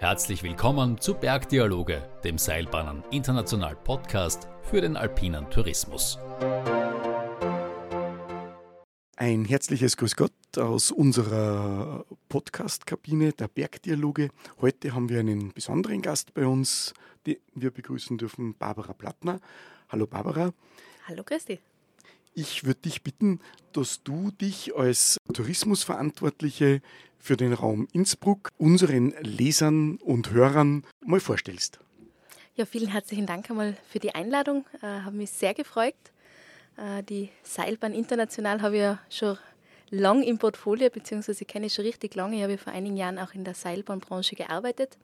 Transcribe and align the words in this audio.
Herzlich 0.00 0.42
willkommen 0.42 0.98
zu 0.98 1.12
Bergdialoge, 1.12 2.08
dem 2.24 2.38
Seilbahnen 2.38 3.04
International 3.10 3.76
Podcast 3.76 4.48
für 4.62 4.80
den 4.80 4.96
alpinen 4.96 5.50
Tourismus. 5.50 6.18
Ein 9.16 9.44
herzliches 9.44 9.98
Grüß 9.98 10.16
Gott 10.16 10.32
aus 10.56 10.90
unserer 10.90 12.06
Podcast-Kabine 12.30 13.34
der 13.34 13.48
Bergdialoge. 13.48 14.30
Heute 14.62 14.94
haben 14.94 15.10
wir 15.10 15.20
einen 15.20 15.52
besonderen 15.52 16.00
Gast 16.00 16.32
bei 16.32 16.46
uns, 16.46 16.94
den 17.26 17.36
wir 17.54 17.70
begrüßen 17.70 18.16
dürfen, 18.16 18.56
Barbara 18.56 18.94
Plattner. 18.94 19.38
Hallo 19.90 20.06
Barbara. 20.06 20.54
Hallo 21.08 21.24
Christi. 21.24 21.60
Ich 22.34 22.64
würde 22.64 22.80
dich 22.82 23.02
bitten, 23.02 23.40
dass 23.72 24.02
du 24.02 24.30
dich 24.30 24.76
als 24.76 25.18
Tourismusverantwortliche 25.32 26.80
für 27.18 27.36
den 27.36 27.52
Raum 27.52 27.88
Innsbruck 27.92 28.50
unseren 28.56 29.14
Lesern 29.20 29.96
und 29.96 30.30
Hörern 30.30 30.84
mal 31.04 31.20
vorstellst. 31.20 31.80
Ja, 32.56 32.66
vielen 32.66 32.88
herzlichen 32.88 33.26
Dank 33.26 33.50
einmal 33.50 33.76
für 33.88 33.98
die 33.98 34.14
Einladung. 34.14 34.64
Äh, 34.82 34.86
habe 34.86 35.16
mich 35.16 35.30
sehr 35.30 35.54
gefreut. 35.54 35.94
Äh, 36.76 37.02
die 37.02 37.30
Seilbahn 37.42 37.94
International 37.94 38.62
habe 38.62 38.76
ich 38.76 38.82
ja 38.82 38.98
schon 39.08 39.38
lang 39.90 40.22
im 40.22 40.38
Portfolio, 40.38 40.88
beziehungsweise 40.88 41.44
kenne 41.44 41.66
ich 41.66 41.74
schon 41.74 41.84
richtig 41.84 42.14
lange. 42.14 42.36
Ich 42.36 42.42
habe 42.42 42.58
vor 42.58 42.72
einigen 42.72 42.96
Jahren 42.96 43.18
auch 43.18 43.34
in 43.34 43.44
der 43.44 43.54
Seilbahnbranche 43.54 44.36
gearbeitet. 44.36 44.98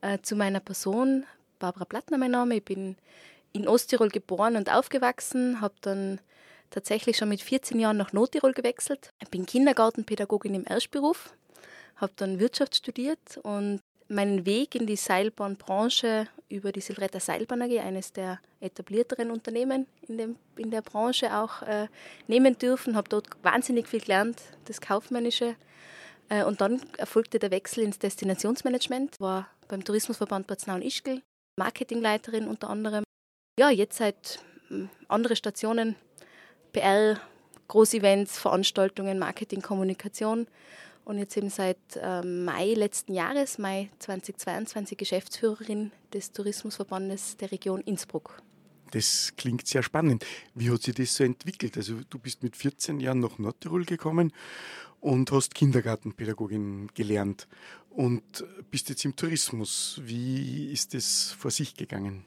Äh, 0.00 0.18
zu 0.22 0.36
meiner 0.36 0.60
Person, 0.60 1.24
Barbara 1.58 1.84
Plattner 1.84 2.18
mein 2.18 2.30
Name. 2.30 2.56
Ich 2.56 2.64
bin 2.64 2.96
in 3.52 3.68
Osttirol 3.68 4.08
geboren 4.08 4.56
und 4.56 4.72
aufgewachsen, 4.72 5.60
habe 5.60 5.74
dann 5.82 6.20
tatsächlich 6.72 7.16
schon 7.16 7.28
mit 7.28 7.40
14 7.40 7.78
Jahren 7.78 7.96
nach 7.96 8.12
Nordtirol 8.12 8.52
gewechselt. 8.52 9.10
Ich 9.22 9.28
bin 9.28 9.46
Kindergartenpädagogin 9.46 10.54
im 10.54 10.66
Erstberuf, 10.66 11.34
habe 11.96 12.12
dann 12.16 12.40
Wirtschaft 12.40 12.74
studiert 12.74 13.38
und 13.42 13.80
meinen 14.08 14.44
Weg 14.44 14.74
in 14.74 14.86
die 14.86 14.96
Seilbahnbranche 14.96 16.26
über 16.48 16.72
die 16.72 16.80
Silvretta 16.80 17.18
Seilbahn 17.18 17.62
AG, 17.62 17.78
eines 17.80 18.12
der 18.12 18.40
etablierteren 18.60 19.30
Unternehmen 19.30 19.86
in, 20.06 20.18
dem, 20.18 20.36
in 20.56 20.70
der 20.70 20.82
Branche 20.82 21.34
auch 21.36 21.62
äh, 21.62 21.88
nehmen 22.26 22.58
dürfen. 22.58 22.94
Habe 22.94 23.08
dort 23.08 23.28
wahnsinnig 23.42 23.88
viel 23.88 24.00
gelernt, 24.00 24.42
das 24.66 24.80
Kaufmännische. 24.80 25.56
Äh, 26.28 26.44
und 26.44 26.60
dann 26.60 26.82
erfolgte 26.98 27.38
der 27.38 27.50
Wechsel 27.50 27.84
ins 27.84 27.98
Destinationsmanagement, 27.98 29.18
war 29.18 29.48
beim 29.68 29.84
Tourismusverband 29.84 30.46
Bad 30.46 30.66
Ischgl, 30.82 31.22
Marketingleiterin 31.56 32.46
unter 32.46 32.68
anderem. 32.70 33.04
Ja, 33.58 33.70
jetzt 33.70 33.96
seit 33.96 34.40
hm, 34.68 34.90
andere 35.08 35.36
Stationen, 35.36 35.96
PR, 36.72 37.20
Großevents, 37.68 38.38
Veranstaltungen, 38.38 39.18
Marketing, 39.18 39.62
Kommunikation 39.62 40.46
und 41.04 41.18
jetzt 41.18 41.36
eben 41.36 41.50
seit 41.50 41.78
ähm, 42.00 42.44
Mai 42.44 42.74
letzten 42.74 43.14
Jahres, 43.14 43.58
Mai 43.58 43.90
2022, 43.98 44.96
Geschäftsführerin 44.96 45.90
des 46.12 46.32
Tourismusverbandes 46.32 47.36
der 47.36 47.50
Region 47.50 47.80
Innsbruck. 47.80 48.42
Das 48.92 49.32
klingt 49.36 49.66
sehr 49.66 49.82
spannend. 49.82 50.24
Wie 50.54 50.70
hat 50.70 50.82
sich 50.82 50.94
das 50.94 51.14
so 51.16 51.24
entwickelt? 51.24 51.76
Also 51.76 52.00
du 52.10 52.18
bist 52.18 52.42
mit 52.42 52.56
14 52.56 53.00
Jahren 53.00 53.20
nach 53.20 53.38
Nordtirol 53.38 53.86
gekommen 53.86 54.32
und 55.00 55.32
hast 55.32 55.54
Kindergartenpädagogin 55.54 56.90
gelernt 56.94 57.48
und 57.88 58.44
bist 58.70 58.90
jetzt 58.90 59.04
im 59.06 59.16
Tourismus. 59.16 60.00
Wie 60.04 60.70
ist 60.70 60.92
das 60.92 61.32
vor 61.38 61.50
sich 61.50 61.74
gegangen? 61.74 62.24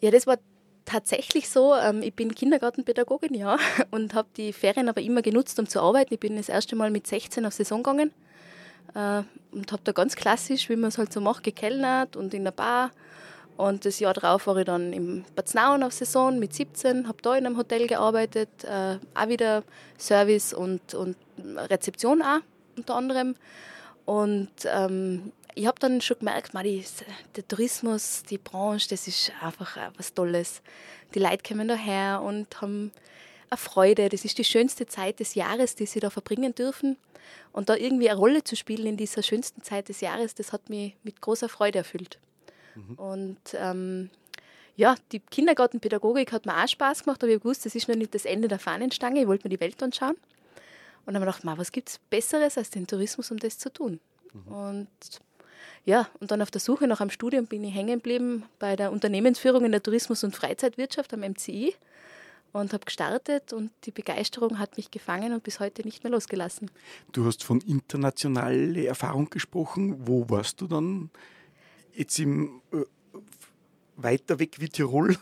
Ja, 0.00 0.10
das 0.12 0.26
war 0.26 0.38
tatsächlich 0.86 1.50
so. 1.50 1.74
Ähm, 1.74 2.00
ich 2.02 2.14
bin 2.14 2.34
Kindergartenpädagogin, 2.34 3.34
ja, 3.34 3.58
und 3.90 4.14
habe 4.14 4.28
die 4.36 4.54
Ferien 4.54 4.88
aber 4.88 5.02
immer 5.02 5.20
genutzt, 5.20 5.58
um 5.58 5.68
zu 5.68 5.80
arbeiten. 5.80 6.14
Ich 6.14 6.20
bin 6.20 6.36
das 6.36 6.48
erste 6.48 6.76
Mal 6.76 6.90
mit 6.90 7.06
16 7.06 7.44
auf 7.44 7.52
Saison 7.52 7.82
gegangen 7.82 8.12
äh, 8.94 9.22
und 9.52 9.72
habe 9.72 9.82
da 9.84 9.92
ganz 9.92 10.16
klassisch, 10.16 10.70
wie 10.70 10.76
man 10.76 10.88
es 10.88 10.96
halt 10.96 11.12
so 11.12 11.20
macht, 11.20 11.42
gekellnert 11.42 12.16
und 12.16 12.32
in 12.32 12.44
der 12.44 12.52
Bar. 12.52 12.90
Und 13.56 13.86
das 13.86 14.00
Jahr 14.00 14.12
darauf 14.12 14.46
war 14.46 14.56
ich 14.58 14.66
dann 14.66 14.92
im 14.92 15.24
Bad 15.34 15.48
Znauen 15.48 15.82
auf 15.82 15.92
Saison 15.92 16.38
mit 16.38 16.52
17, 16.54 17.08
habe 17.08 17.18
da 17.22 17.36
in 17.36 17.46
einem 17.46 17.56
Hotel 17.56 17.86
gearbeitet, 17.86 18.48
äh, 18.64 18.98
auch 19.14 19.28
wieder 19.28 19.62
Service 19.98 20.52
und, 20.52 20.94
und 20.94 21.16
Rezeption 21.38 22.22
auch 22.22 22.40
unter 22.76 22.96
anderem. 22.96 23.34
Und 24.04 24.50
ähm, 24.66 25.32
ich 25.56 25.66
habe 25.66 25.80
dann 25.80 26.02
schon 26.02 26.18
gemerkt, 26.18 26.52
man, 26.52 26.64
die, 26.64 26.84
der 27.34 27.48
Tourismus, 27.48 28.22
die 28.28 28.36
Branche, 28.36 28.90
das 28.90 29.08
ist 29.08 29.32
einfach 29.40 29.78
was 29.96 30.12
Tolles. 30.12 30.60
Die 31.14 31.18
Leute 31.18 31.42
kommen 31.48 31.66
daher 31.66 32.20
und 32.20 32.60
haben 32.60 32.92
eine 33.48 33.56
Freude. 33.56 34.10
Das 34.10 34.26
ist 34.26 34.36
die 34.36 34.44
schönste 34.44 34.86
Zeit 34.86 35.18
des 35.18 35.34
Jahres, 35.34 35.74
die 35.74 35.86
sie 35.86 35.98
da 35.98 36.10
verbringen 36.10 36.54
dürfen. 36.54 36.98
Und 37.52 37.70
da 37.70 37.74
irgendwie 37.74 38.10
eine 38.10 38.18
Rolle 38.18 38.44
zu 38.44 38.54
spielen 38.54 38.86
in 38.86 38.96
dieser 38.98 39.22
schönsten 39.22 39.62
Zeit 39.62 39.88
des 39.88 40.02
Jahres, 40.02 40.34
das 40.34 40.52
hat 40.52 40.68
mich 40.68 40.94
mit 41.04 41.22
großer 41.22 41.48
Freude 41.48 41.78
erfüllt. 41.78 42.18
Mhm. 42.74 42.94
Und 42.96 43.40
ähm, 43.54 44.10
ja, 44.76 44.94
die 45.10 45.20
Kindergartenpädagogik 45.20 46.32
hat 46.32 46.44
mir 46.44 46.62
auch 46.62 46.68
Spaß 46.68 47.04
gemacht, 47.04 47.24
aber 47.24 47.32
ich 47.32 47.42
wusste, 47.46 47.64
das 47.64 47.74
ist 47.74 47.88
noch 47.88 47.96
nicht 47.96 48.14
das 48.14 48.26
Ende 48.26 48.46
der 48.46 48.58
Fahnenstange. 48.58 49.22
Ich 49.22 49.26
wollte 49.26 49.48
mir 49.48 49.56
die 49.56 49.60
Welt 49.60 49.82
anschauen. 49.82 50.16
Und 51.06 51.14
dann 51.14 51.22
habe 51.22 51.30
ich 51.30 51.36
gedacht, 51.40 51.58
was 51.58 51.72
gibt 51.72 51.88
es 51.88 51.98
Besseres 52.10 52.58
als 52.58 52.68
den 52.68 52.86
Tourismus, 52.86 53.30
um 53.30 53.38
das 53.38 53.56
zu 53.56 53.72
tun? 53.72 54.00
Mhm. 54.34 54.52
Und 54.52 54.88
ja, 55.84 56.08
und 56.20 56.30
dann 56.30 56.42
auf 56.42 56.50
der 56.50 56.60
Suche 56.60 56.86
nach 56.86 57.00
einem 57.00 57.10
Studium 57.10 57.46
bin 57.46 57.64
ich 57.64 57.74
hängen 57.74 57.98
geblieben 57.98 58.44
bei 58.58 58.76
der 58.76 58.92
Unternehmensführung 58.92 59.64
in 59.64 59.72
der 59.72 59.82
Tourismus- 59.82 60.24
und 60.24 60.34
Freizeitwirtschaft 60.34 61.14
am 61.14 61.20
MCI 61.20 61.74
und 62.52 62.72
habe 62.72 62.84
gestartet 62.84 63.52
und 63.52 63.70
die 63.84 63.90
Begeisterung 63.90 64.58
hat 64.58 64.76
mich 64.76 64.90
gefangen 64.90 65.32
und 65.32 65.42
bis 65.42 65.60
heute 65.60 65.82
nicht 65.82 66.04
mehr 66.04 66.10
losgelassen. 66.10 66.70
Du 67.12 67.26
hast 67.26 67.44
von 67.44 67.60
internationaler 67.60 68.84
Erfahrung 68.84 69.30
gesprochen. 69.30 70.06
Wo 70.06 70.28
warst 70.28 70.60
du 70.60 70.66
dann 70.66 71.10
jetzt 71.92 72.18
im 72.18 72.62
äh, 72.72 72.84
weiter 73.96 74.38
weg 74.38 74.56
wie 74.58 74.68
Tirol? 74.68 75.16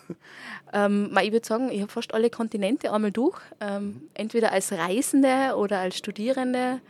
Ähm, 0.73 1.17
ich 1.23 1.31
würde 1.31 1.47
sagen, 1.47 1.71
ich 1.71 1.83
habe 1.83 1.93
fast 1.93 2.13
alle 2.15 2.31
Kontinente 2.31 2.93
einmal 2.93 3.13
durch. 3.13 3.41
Ähm, 3.61 4.09
entweder 4.15 4.51
als 4.51 4.73
Reisende 4.73 5.55
oder 5.57 5.79
als 5.79 5.97
Studierende. 5.97 6.81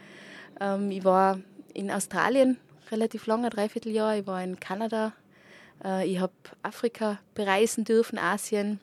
Ähm, 0.59 0.91
ich 0.91 1.05
war 1.05 1.39
in 1.75 1.91
Australien 1.91 2.57
relativ 2.95 3.27
lange, 3.27 3.51
dreiviertel 3.51 3.93
Jahr. 3.93 4.17
Ich 4.17 4.27
war 4.27 4.43
in 4.43 4.59
Kanada. 4.61 5.13
Äh, 5.85 6.07
ich 6.07 6.21
habe 6.21 6.33
Afrika 6.63 7.19
bereisen 7.35 7.85
dürfen, 7.85 8.19
Asien. 8.19 8.81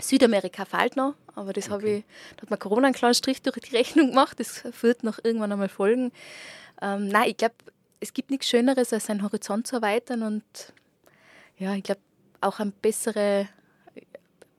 Südamerika 0.00 0.64
fällt 0.64 0.96
noch, 0.96 1.14
aber 1.36 1.52
das 1.52 1.66
okay. 1.66 1.72
habe 1.72 1.88
ich, 1.88 2.04
da 2.36 2.42
hat 2.42 2.50
mir 2.50 2.56
Corona 2.56 2.88
einen 2.88 2.94
kleinen 2.94 3.14
Strich 3.14 3.40
durch 3.42 3.56
die 3.58 3.76
Rechnung 3.76 4.08
gemacht. 4.08 4.40
Das 4.40 4.64
wird 4.82 5.04
noch 5.04 5.18
irgendwann 5.22 5.52
einmal 5.52 5.68
folgen. 5.68 6.10
Ähm, 6.82 7.08
nein, 7.08 7.30
ich 7.30 7.36
glaube, 7.36 7.54
es 8.00 8.12
gibt 8.12 8.30
nichts 8.30 8.48
Schöneres, 8.48 8.92
als 8.92 9.06
seinen 9.06 9.22
Horizont 9.22 9.66
zu 9.68 9.76
erweitern 9.76 10.22
und 10.22 10.44
ja, 11.56 11.74
ich 11.74 11.84
glaube, 11.84 12.00
auch 12.40 12.58
einen 12.58 12.72
bessere, 12.72 13.48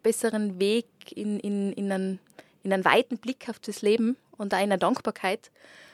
besseren 0.01 0.57
Weg 0.59 0.87
in, 1.13 1.39
in, 1.41 1.73
in, 1.73 1.91
einen, 1.91 2.19
in 2.63 2.71
einen 2.71 2.85
weiten 2.85 3.17
Blick 3.17 3.49
auf 3.49 3.59
das 3.59 3.81
Leben 3.81 4.15
und 4.37 4.53
auch 4.53 4.57
in 4.57 4.63
eine 4.63 4.77
Dankbarkeit 4.77 5.51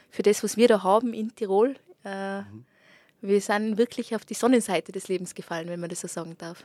für 0.08 0.22
das, 0.22 0.44
was 0.44 0.56
wir 0.56 0.68
da 0.68 0.84
haben 0.84 1.12
in 1.12 1.34
Tirol. 1.34 1.74
Äh, 2.04 2.42
mhm 2.42 2.64
wir 3.22 3.40
sind 3.40 3.78
wirklich 3.78 4.14
auf 4.14 4.24
die 4.24 4.34
Sonnenseite 4.34 4.92
des 4.92 5.08
Lebens 5.08 5.34
gefallen, 5.34 5.68
wenn 5.68 5.80
man 5.80 5.88
das 5.88 6.00
so 6.00 6.08
sagen 6.08 6.36
darf. 6.38 6.64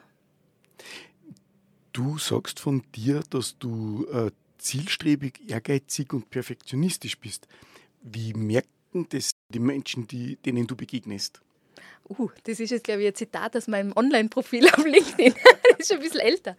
Du 1.93 2.17
sagst 2.17 2.59
von 2.59 2.83
dir, 2.93 3.21
dass 3.29 3.57
du 3.57 4.05
äh, 4.11 4.31
zielstrebig, 4.57 5.39
ehrgeizig 5.47 6.13
und 6.13 6.29
perfektionistisch 6.29 7.17
bist. 7.17 7.47
Wie 8.01 8.33
merken 8.33 9.07
das 9.09 9.31
die 9.49 9.59
Menschen, 9.59 10.07
die, 10.07 10.35
denen 10.37 10.67
du 10.67 10.75
begegnest? 10.75 11.41
Uh, 12.09 12.29
das 12.43 12.59
ist 12.59 12.71
jetzt, 12.71 12.83
glaube 12.83 13.01
ich, 13.01 13.07
ein 13.07 13.15
Zitat 13.15 13.55
aus 13.55 13.67
meinem 13.67 13.93
Online-Profil 13.95 14.67
auf 14.69 14.85
LinkedIn. 14.85 15.33
das 15.71 15.79
ist 15.79 15.87
schon 15.89 15.97
ein 15.97 16.03
bisschen 16.03 16.21
älter. 16.21 16.57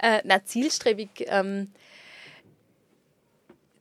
Äh, 0.00 0.22
na, 0.24 0.44
zielstrebig. 0.44 1.10
Ähm, 1.26 1.72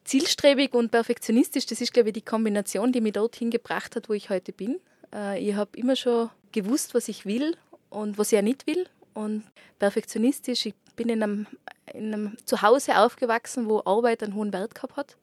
zielstrebig 0.03 0.73
und 0.73 0.91
perfektionistisch, 0.91 1.65
das 1.65 1.81
ist, 1.81 1.93
glaube 1.93 2.09
ich, 2.09 2.13
die 2.13 2.21
Kombination, 2.21 2.91
die 2.91 3.01
mich 3.01 3.13
dorthin 3.13 3.51
gebracht 3.51 3.95
hat, 3.95 4.09
wo 4.09 4.13
ich 4.13 4.29
heute 4.29 4.51
bin. 4.51 4.79
Äh, 5.13 5.39
ich 5.39 5.55
habe 5.55 5.77
immer 5.77 5.95
schon 5.95 6.29
gewusst, 6.51 6.93
was 6.93 7.07
ich 7.07 7.25
will 7.25 7.55
und 7.89 8.17
was 8.17 8.31
ich 8.31 8.35
ja 8.37 8.41
nicht 8.41 8.67
will. 8.67 8.87
Und 9.13 9.43
perfektionistisch, 9.79 10.65
ich 10.65 10.73
bin 10.95 11.09
in 11.09 11.23
einem, 11.23 11.47
in 11.93 12.13
einem 12.13 12.37
Zuhause 12.45 12.97
aufgewachsen, 12.97 13.67
wo 13.67 13.81
Arbeit 13.85 14.23
einen 14.23 14.35
hohen 14.35 14.53
Wert 14.53 14.75
gehabt 14.75 14.97
hat. 14.97 15.17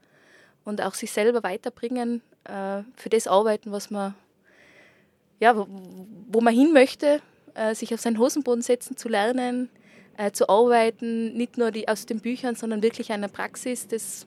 Und 0.64 0.82
auch 0.82 0.94
sich 0.94 1.10
selber 1.10 1.42
weiterbringen, 1.42 2.22
äh, 2.44 2.82
für 2.96 3.08
das 3.08 3.26
arbeiten, 3.26 3.72
was 3.72 3.90
man, 3.90 4.14
ja, 5.40 5.56
wo, 5.56 5.66
wo 6.28 6.40
man 6.40 6.54
hin 6.54 6.72
möchte, 6.72 7.20
äh, 7.54 7.74
sich 7.74 7.92
auf 7.94 8.00
seinen 8.00 8.18
Hosenboden 8.18 8.62
setzen, 8.62 8.96
zu 8.96 9.08
lernen, 9.08 9.70
zu 10.34 10.50
arbeiten, 10.50 11.32
nicht 11.32 11.56
nur 11.56 11.70
die, 11.70 11.88
aus 11.88 12.04
den 12.04 12.20
Büchern, 12.20 12.54
sondern 12.54 12.82
wirklich 12.82 13.10
einer 13.10 13.28
Praxis, 13.28 13.88
das 13.88 14.26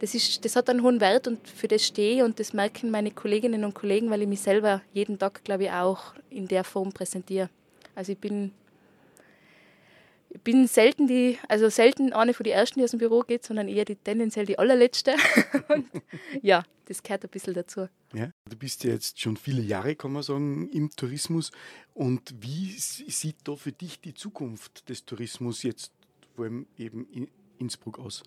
das, 0.00 0.14
ist, 0.14 0.44
das 0.44 0.56
hat 0.56 0.68
einen 0.68 0.82
hohen 0.82 1.00
Wert 1.00 1.26
und 1.28 1.46
für 1.48 1.68
das 1.68 1.84
stehe 1.84 2.16
ich 2.16 2.22
und 2.22 2.38
das 2.38 2.52
merken 2.52 2.90
meine 2.90 3.10
Kolleginnen 3.10 3.64
und 3.64 3.74
Kollegen, 3.74 4.10
weil 4.10 4.22
ich 4.22 4.28
mich 4.28 4.40
selber 4.40 4.82
jeden 4.92 5.18
Tag, 5.18 5.44
glaube 5.44 5.64
ich, 5.64 5.70
auch 5.70 6.14
in 6.30 6.48
der 6.48 6.64
Form 6.64 6.92
präsentiere. 6.92 7.48
Also 7.94 8.12
ich 8.12 8.18
bin, 8.18 8.52
Ich 10.34 10.40
bin 10.40 10.66
selten 10.66 11.06
die, 11.06 11.38
also 11.48 11.68
selten 11.68 12.12
eine 12.12 12.34
von 12.34 12.42
den 12.42 12.54
ersten, 12.54 12.80
die 12.80 12.84
aus 12.84 12.90
dem 12.90 12.98
Büro 12.98 13.20
geht, 13.20 13.44
sondern 13.44 13.68
eher 13.68 13.84
die 13.84 13.94
tendenziell 13.94 14.46
die 14.46 14.58
allerletzte. 14.58 15.14
Und 15.68 15.86
ja, 16.42 16.64
das 16.86 17.02
gehört 17.02 17.22
ein 17.24 17.30
bisschen 17.30 17.54
dazu. 17.54 17.88
Ja, 18.12 18.30
du 18.50 18.56
bist 18.56 18.82
ja 18.82 18.90
jetzt 18.90 19.20
schon 19.20 19.36
viele 19.36 19.62
Jahre, 19.62 19.94
kann 19.94 20.12
man 20.12 20.24
sagen, 20.24 20.68
im 20.70 20.90
Tourismus. 20.90 21.52
Und 21.94 22.34
wie 22.40 22.72
sieht 22.76 23.36
da 23.44 23.54
für 23.54 23.70
dich 23.70 24.00
die 24.00 24.12
Zukunft 24.12 24.88
des 24.88 25.04
Tourismus 25.04 25.62
jetzt 25.62 25.92
vor 26.34 26.46
allem 26.46 26.66
eben 26.76 27.06
in 27.12 27.28
Innsbruck 27.58 28.00
aus? 28.00 28.24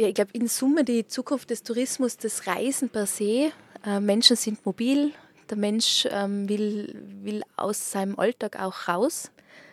Ja, 0.00 0.06
ich 0.06 0.14
glaube, 0.14 0.30
in 0.32 0.46
Summe 0.46 0.84
die 0.84 1.08
Zukunft 1.08 1.50
des 1.50 1.64
Tourismus, 1.64 2.16
das 2.16 2.46
Reisen 2.46 2.88
per 2.88 3.04
se. 3.04 3.50
Äh, 3.84 3.98
Menschen 3.98 4.36
sind 4.36 4.64
mobil, 4.64 5.12
der 5.50 5.56
Mensch 5.56 6.06
ähm, 6.12 6.48
will, 6.48 6.94
will 7.24 7.42
aus 7.56 7.90
seinem 7.90 8.16
Alltag 8.16 8.60
auch 8.60 8.86
raus. 8.86 9.32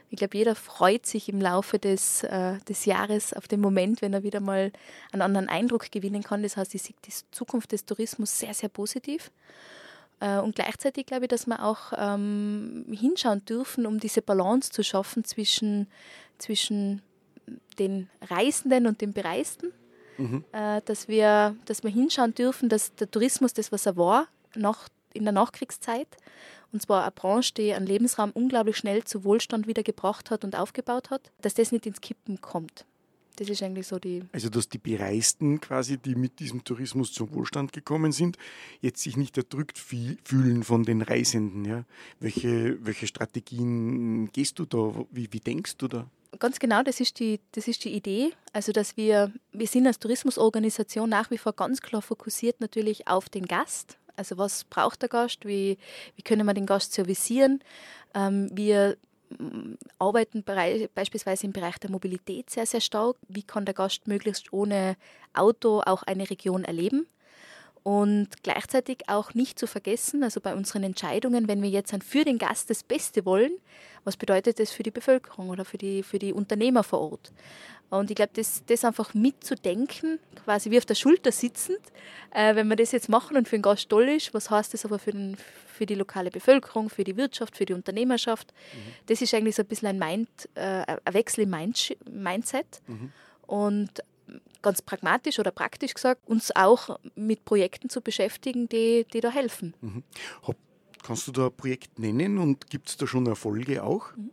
Ich 0.09 0.17
glaube, 0.17 0.35
jeder 0.35 0.55
freut 0.55 1.05
sich 1.05 1.29
im 1.29 1.39
Laufe 1.39 1.77
des, 1.77 2.23
äh, 2.23 2.57
des 2.67 2.85
Jahres 2.85 3.33
auf 3.33 3.47
den 3.47 3.61
Moment, 3.61 4.01
wenn 4.01 4.13
er 4.13 4.23
wieder 4.23 4.39
mal 4.39 4.71
einen 5.11 5.21
anderen 5.21 5.47
Eindruck 5.47 5.91
gewinnen 5.91 6.23
kann. 6.23 6.41
Das 6.41 6.57
heißt, 6.57 6.73
ich 6.73 6.81
sehe 6.81 6.95
die 7.05 7.13
Zukunft 7.29 7.71
des 7.71 7.85
Tourismus 7.85 8.39
sehr, 8.39 8.55
sehr 8.55 8.69
positiv. 8.69 9.29
Äh, 10.21 10.39
und 10.39 10.55
gleichzeitig 10.55 11.05
glaube 11.05 11.25
ich, 11.25 11.29
dass 11.29 11.45
wir 11.45 11.63
auch 11.63 11.93
ähm, 11.95 12.87
hinschauen 12.89 13.45
dürfen, 13.45 13.85
um 13.85 13.99
diese 13.99 14.23
Balance 14.23 14.71
zu 14.71 14.83
schaffen 14.83 15.23
zwischen, 15.23 15.85
zwischen 16.39 17.03
den 17.77 18.09
Reisenden 18.27 18.87
und 18.87 19.01
den 19.01 19.13
Bereisten. 19.13 19.71
Mhm. 20.17 20.43
Äh, 20.51 20.81
dass, 20.85 21.07
wir, 21.07 21.55
dass 21.65 21.83
wir 21.83 21.91
hinschauen 21.91 22.33
dürfen, 22.33 22.69
dass 22.69 22.93
der 22.95 23.09
Tourismus 23.09 23.53
das, 23.53 23.71
was 23.71 23.85
er 23.85 23.97
war, 23.97 24.27
nach, 24.55 24.87
in 25.13 25.23
der 25.23 25.33
Nachkriegszeit, 25.33 26.07
und 26.71 26.81
zwar 26.81 27.03
eine 27.03 27.11
Branche, 27.11 27.53
die 27.53 27.73
einen 27.73 27.85
Lebensraum 27.85 28.31
unglaublich 28.31 28.77
schnell 28.77 29.03
zu 29.03 29.23
Wohlstand 29.23 29.67
wieder 29.67 29.83
gebracht 29.83 30.29
hat 30.29 30.43
und 30.43 30.55
aufgebaut 30.55 31.09
hat, 31.09 31.31
dass 31.41 31.53
das 31.53 31.71
nicht 31.71 31.85
ins 31.85 32.01
Kippen 32.01 32.41
kommt. 32.41 32.85
Das 33.37 33.49
ist 33.49 33.61
eigentlich 33.63 33.87
so 33.87 33.99
die. 33.99 34.23
Also, 34.31 34.49
dass 34.49 34.69
die 34.69 34.77
Bereisten 34.77 35.59
quasi, 35.59 35.97
die 35.97 36.15
mit 36.15 36.39
diesem 36.39 36.63
Tourismus 36.63 37.11
zum 37.11 37.33
Wohlstand 37.33 37.73
gekommen 37.73 38.11
sind, 38.11 38.37
jetzt 38.81 39.01
sich 39.01 39.17
nicht 39.17 39.37
erdrückt 39.37 39.77
fühlen 39.77 40.63
von 40.63 40.83
den 40.83 41.01
Reisenden. 41.01 41.65
Ja? 41.65 41.83
Welche, 42.19 42.77
welche 42.85 43.07
Strategien 43.07 44.31
gehst 44.31 44.59
du 44.59 44.65
da? 44.65 45.05
Wie, 45.11 45.31
wie 45.31 45.39
denkst 45.39 45.77
du 45.77 45.87
da? 45.87 46.09
Ganz 46.39 46.59
genau, 46.59 46.83
das 46.83 46.99
ist, 46.99 47.19
die, 47.19 47.39
das 47.51 47.67
ist 47.67 47.83
die 47.85 47.93
Idee. 47.93 48.31
Also, 48.51 48.71
dass 48.71 48.97
wir, 48.97 49.31
wir 49.51 49.67
sind 49.67 49.87
als 49.87 49.99
Tourismusorganisation 49.99 51.09
nach 51.09 51.31
wie 51.31 51.37
vor 51.37 51.53
ganz 51.53 51.81
klar 51.81 52.01
fokussiert 52.01 52.61
natürlich 52.61 53.07
auf 53.07 53.29
den 53.29 53.45
Gast, 53.45 53.97
also 54.17 54.37
was 54.37 54.63
braucht 54.65 55.01
der 55.01 55.09
Gast? 55.09 55.45
Wie, 55.45 55.77
wie 56.15 56.21
können 56.21 56.45
wir 56.45 56.53
den 56.53 56.65
Gast 56.65 56.93
servicieren? 56.93 57.61
Ähm, 58.13 58.49
wir 58.51 58.97
mm, 59.37 59.73
arbeiten 59.99 60.43
beispielsweise 60.43 61.45
im 61.45 61.53
Bereich 61.53 61.77
der 61.79 61.91
Mobilität 61.91 62.49
sehr, 62.49 62.65
sehr 62.65 62.81
stark. 62.81 63.17
Wie 63.27 63.43
kann 63.43 63.65
der 63.65 63.73
Gast 63.73 64.07
möglichst 64.07 64.53
ohne 64.53 64.95
Auto 65.33 65.81
auch 65.85 66.03
eine 66.03 66.29
Region 66.29 66.63
erleben? 66.63 67.07
Und 67.85 68.41
gleichzeitig 68.41 69.03
auch 69.05 69.35
nicht 69.35 69.59
zu 69.59 69.67
vergessen, 69.67 70.23
also 70.23 70.41
bei 70.41 70.55
unseren 70.55 70.81
Entscheidungen, 70.81 71.47
wenn 71.47 71.61
wir 71.61 71.69
jetzt 71.69 71.95
für 72.03 72.25
den 72.25 72.39
Gast 72.39 72.71
das 72.71 72.81
Beste 72.81 73.25
wollen, 73.25 73.51
was 74.03 74.17
bedeutet 74.17 74.59
das 74.59 74.71
für 74.71 74.81
die 74.81 74.89
Bevölkerung 74.89 75.51
oder 75.51 75.65
für 75.65 75.77
die, 75.77 76.01
für 76.01 76.17
die 76.17 76.33
Unternehmer 76.33 76.83
vor 76.83 77.11
Ort? 77.11 77.31
Und 77.91 78.09
ich 78.09 78.15
glaube, 78.15 78.31
das, 78.33 78.63
das 78.65 78.83
einfach 78.83 79.13
mitzudenken, 79.13 80.17
quasi 80.43 80.71
wie 80.71 80.79
auf 80.79 80.87
der 80.87 80.95
Schulter 80.95 81.31
sitzend, 81.31 81.77
äh, 82.33 82.55
wenn 82.55 82.67
wir 82.69 82.75
das 82.75 82.91
jetzt 82.91 83.07
machen 83.07 83.37
und 83.37 83.47
für 83.47 83.57
den 83.57 83.61
Gast 83.61 83.87
toll 83.87 84.09
ist, 84.09 84.33
was 84.33 84.49
heißt 84.49 84.73
das 84.73 84.83
aber 84.83 84.97
für, 84.97 85.11
den, 85.11 85.37
für 85.67 85.85
die 85.85 85.93
lokale 85.93 86.31
Bevölkerung, 86.31 86.89
für 86.89 87.03
die 87.03 87.17
Wirtschaft, 87.17 87.55
für 87.55 87.67
die 87.67 87.73
Unternehmerschaft? 87.73 88.51
Mhm. 88.51 88.93
Das 89.05 89.21
ist 89.21 89.31
eigentlich 89.35 89.57
so 89.57 89.61
ein 89.61 89.67
bisschen 89.67 89.89
ein, 89.89 89.99
Mind, 89.99 90.29
äh, 90.55 90.97
ein 91.05 91.13
Wechsel 91.13 91.41
im 91.43 91.51
Mind 91.51 91.95
Mindset. 92.09 92.81
Mhm. 92.87 93.11
Und 93.45 94.01
ganz 94.65 94.81
pragmatisch 94.81 95.39
oder 95.39 95.51
praktisch 95.51 95.93
gesagt, 95.93 96.27
uns 96.27 96.53
auch 96.55 96.99
mit 97.15 97.45
Projekten 97.45 97.89
zu 97.89 98.01
beschäftigen, 98.01 98.67
die, 98.67 99.05
die 99.13 99.21
da 99.21 99.29
helfen. 99.29 99.75
Mhm. 99.81 100.03
Kannst 101.05 101.27
du 101.27 101.31
da 101.31 101.45
ein 101.45 101.55
Projekt 101.55 101.99
nennen 101.99 102.39
und 102.39 102.67
gibt 102.71 102.89
es 102.89 102.97
da 102.97 103.05
schon 103.05 103.27
Erfolge 103.27 103.83
auch? 103.83 104.11
Mhm. 104.15 104.31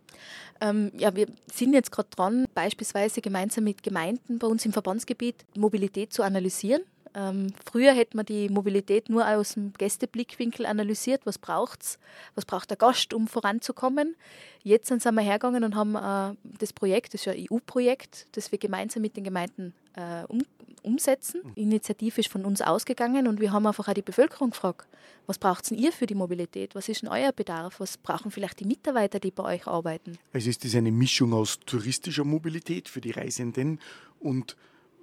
Ähm, 0.63 0.93
ja, 0.97 1.15
wir 1.15 1.27
sind 1.53 1.75
jetzt 1.75 1.93
gerade 1.93 2.09
dran, 2.09 2.47
beispielsweise 2.55 3.21
gemeinsam 3.21 3.65
mit 3.65 3.83
Gemeinden 3.83 4.39
bei 4.39 4.47
uns 4.47 4.65
im 4.65 4.73
Verbandsgebiet 4.73 5.45
Mobilität 5.55 6.15
zu 6.15 6.23
analysieren. 6.23 6.83
Ähm, 7.15 7.53
früher 7.71 7.93
hätte 7.93 8.17
man 8.17 8.25
die 8.25 8.49
Mobilität 8.49 9.11
nur 9.11 9.29
aus 9.29 9.53
dem 9.53 9.75
Gästeblickwinkel 9.75 10.65
analysiert. 10.65 11.27
Was 11.27 11.37
braucht 11.37 11.83
es? 11.83 11.99
Was 12.35 12.47
braucht 12.47 12.71
der 12.71 12.79
Gast, 12.79 13.13
um 13.13 13.29
voranzukommen? 13.29 14.17
Jetzt 14.63 14.89
sind 14.89 15.05
wir 15.05 15.21
hergegangen 15.21 15.65
und 15.65 15.75
haben 15.75 15.95
äh, 15.95 16.37
das 16.59 16.73
Projekt, 16.73 17.13
das 17.13 17.21
ist 17.21 17.25
ja 17.27 17.33
ein 17.33 17.47
EU-Projekt, 17.51 18.29
das 18.33 18.51
wir 18.51 18.59
gemeinsam 18.59 19.03
mit 19.03 19.17
den 19.17 19.25
Gemeinden 19.25 19.75
äh, 19.95 20.25
um, 20.29 20.43
umsetzen. 20.83 21.43
Die 21.57 21.63
Initiative 21.63 22.21
ist 22.21 22.31
von 22.31 22.45
uns 22.45 22.61
ausgegangen 22.61 23.27
und 23.27 23.41
wir 23.41 23.53
haben 23.53 23.67
einfach 23.67 23.89
auch 23.89 23.95
die 23.95 24.03
Bevölkerung 24.03 24.51
gefragt, 24.51 24.87
was 25.27 25.39
braucht 25.39 25.71
denn 25.71 25.79
ihr 25.79 25.93
für 25.93 26.07
die 26.07 26.15
Mobilität? 26.15 26.75
Was 26.75 26.89
ist 26.89 27.03
denn 27.03 27.09
euer 27.09 27.33
Bedarf? 27.33 27.79
Was 27.79 27.97
brauchen 27.97 28.31
vielleicht 28.31 28.61
die 28.61 28.65
Mitarbeiter, 28.65 29.21
die 29.21 29.31
bei 29.31 29.45
euch 29.45 29.67
arbeiten? 29.67 30.19
Also 30.33 30.51
ist 30.51 30.65
das 30.65 30.75
eine 30.75 30.91
Mischung 30.91 31.33
aus 31.33 31.61
touristischer 31.65 32.25
Mobilität 32.25 32.89
für 32.89 33.01
die 33.01 33.13
Reisenden 33.13 33.81
und 34.19 34.57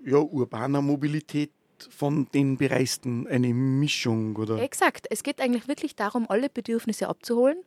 ja, 0.04 0.18
urbaner 0.18 0.82
Mobilität 0.82 1.52
von 1.90 2.28
den 2.34 2.58
Bereisten 2.58 3.26
eine 3.28 3.54
Mischung, 3.54 4.36
oder? 4.36 4.62
Exakt. 4.62 5.08
Es 5.10 5.24
geht 5.24 5.40
eigentlich 5.40 5.70
wirklich 5.70 5.96
darum, 5.96 6.30
alle 6.30 6.50
Bedürfnisse 6.50 7.08
abzuholen 7.08 7.58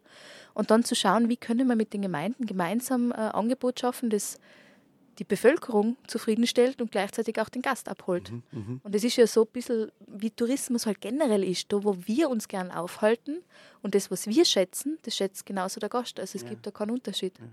und 0.53 0.71
dann 0.71 0.85
zu 0.85 0.95
schauen, 0.95 1.31
wie 1.31 1.39
können 1.39 1.67
wir 1.67 1.77
mit 1.77 1.95
den 1.95 2.03
Gemeinden 2.03 2.45
gemeinsam 2.45 3.13
ein 3.13 3.19
äh, 3.19 3.33
Angebot 3.33 3.81
schaffen, 3.81 4.11
das 4.11 4.39
die 5.19 5.25
Bevölkerung 5.25 5.97
zufriedenstellt 6.07 6.81
und 6.81 6.91
gleichzeitig 6.91 7.41
auch 7.41 7.49
den 7.49 7.63
Gast 7.63 7.89
abholt. 7.89 8.31
Mhm, 8.31 8.43
mh. 8.53 8.81
Und 8.83 8.95
es 8.95 9.05
ist 9.05 9.17
ja 9.17 9.27
so 9.27 9.43
ein 9.43 9.53
bisschen, 9.53 9.93
wie 10.07 10.31
Tourismus 10.31 10.87
halt 10.87 11.01
generell 11.01 11.45
ist, 11.45 11.73
da 11.73 11.85
wo 11.85 11.97
wir 12.07 12.31
uns 12.31 12.49
gern 12.49 12.71
aufhalten 12.71 13.43
und 13.83 13.95
das, 13.95 14.11
was 14.11 14.27
wir 14.27 14.45
schätzen, 14.45 14.99
das 15.03 15.17
schätzt 15.17 15.47
genauso 15.47 15.81
der 15.81 15.89
Gast. 15.89 16.19
Also 16.19 16.37
es 16.37 16.43
ja. 16.43 16.51
gibt 16.51 16.67
da 16.67 16.71
keinen 16.71 16.91
Unterschied. 16.91 17.39
Ja. 17.39 17.45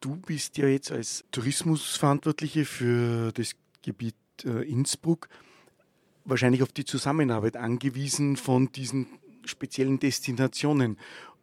Du 0.00 0.16
bist 0.16 0.58
ja 0.58 0.66
jetzt 0.66 0.92
als 0.92 1.24
Tourismusverantwortliche 1.30 2.64
für 2.64 3.32
das 3.32 3.52
Gebiet 3.82 4.14
äh, 4.44 4.68
Innsbruck 4.68 5.28
wahrscheinlich 6.24 6.62
auf 6.62 6.72
die 6.72 6.84
Zusammenarbeit 6.84 7.56
angewiesen 7.56 8.36
von 8.36 8.70
diesen 8.72 9.06
speziellen 9.44 9.98
Destinationen. 9.98 10.98